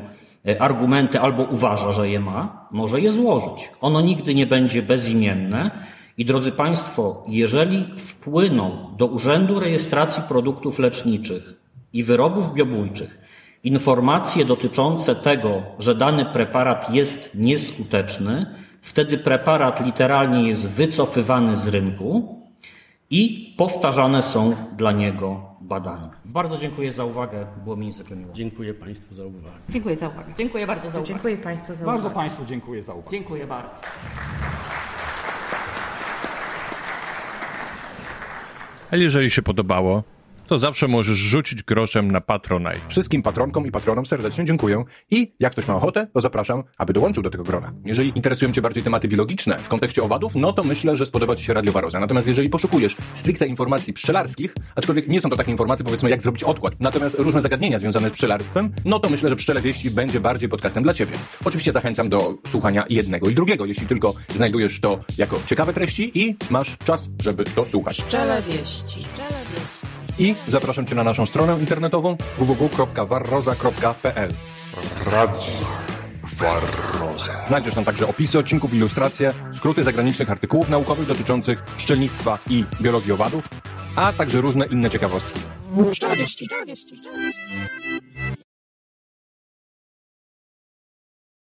[0.49, 3.70] e, argumenty albo uważa, że je ma, może je złożyć.
[3.80, 5.70] Ono nigdy nie będzie bezimienne
[6.18, 11.55] i drodzy Państwo, jeżeli wpłyną do Urzędu Rejestracji Produktów Leczniczych
[11.93, 13.26] i Wyrobów Biobójczych
[13.67, 18.47] informacje dotyczące tego, że dany preparat jest nieskuteczny,
[18.83, 22.37] wtedy preparat literalnie jest wycofywany z rynku
[23.11, 26.11] i powtarzane są dla niego badania.
[26.25, 27.47] Bardzo dziękuję za uwagę.
[27.64, 28.33] Było mi niezwykle miło.
[28.33, 29.51] Dziękuję Państwu za uwagę.
[29.69, 30.33] Dziękuję za uwagę.
[30.37, 31.07] Dziękuję bardzo za uwagę.
[31.09, 32.14] Dziękuję Państwu za Bardzo uwagę.
[32.14, 33.11] Państwu dziękuję za uwagę.
[33.11, 33.83] Dziękuję bardzo.
[38.91, 40.03] Ale jeżeli się podobało,
[40.47, 42.80] to zawsze możesz rzucić groszem na Patronite.
[42.88, 47.22] Wszystkim patronkom i patronom serdecznie dziękuję i jak ktoś ma ochotę, to zapraszam, aby dołączył
[47.22, 47.72] do tego grona.
[47.84, 51.44] Jeżeli interesują Cię bardziej tematy biologiczne w kontekście owadów, no to myślę, że spodoba Ci
[51.44, 52.01] się radiowaroza.
[52.01, 56.44] Natomiast jeżeli poszukujesz stricte informacji pszczelarskich, aczkolwiek nie są to takie informacje, powiedzmy, jak zrobić
[56.44, 60.49] odkład, natomiast różne zagadnienia związane z pszczelarstwem, no to myślę, że Pszczele Wieści będzie bardziej
[60.49, 61.12] podcastem dla Ciebie.
[61.44, 66.36] Oczywiście zachęcam do słuchania jednego i drugiego, jeśli tylko znajdujesz to jako ciekawe treści i
[66.51, 68.03] masz czas, żeby to słuchać.
[68.03, 69.01] Pszczele wieści.
[69.01, 69.76] Pszczele wieści.
[70.19, 74.33] I zapraszam Cię na naszą stronę internetową www.warroza.pl
[75.07, 75.41] Radio
[76.33, 77.45] Warroza.
[77.47, 83.49] Znajdziesz tam także opisy odcinków, ilustracje, skróty zagranicznych artykułów naukowych dotyczących pszczelnictwa i biologii owadów,
[83.97, 85.41] a także różne inne ciekawostki.
[85.93, 86.45] Pszczele wieści.
[86.47, 86.97] Pszczele wieści.
[86.97, 88.05] Pszczele wieści.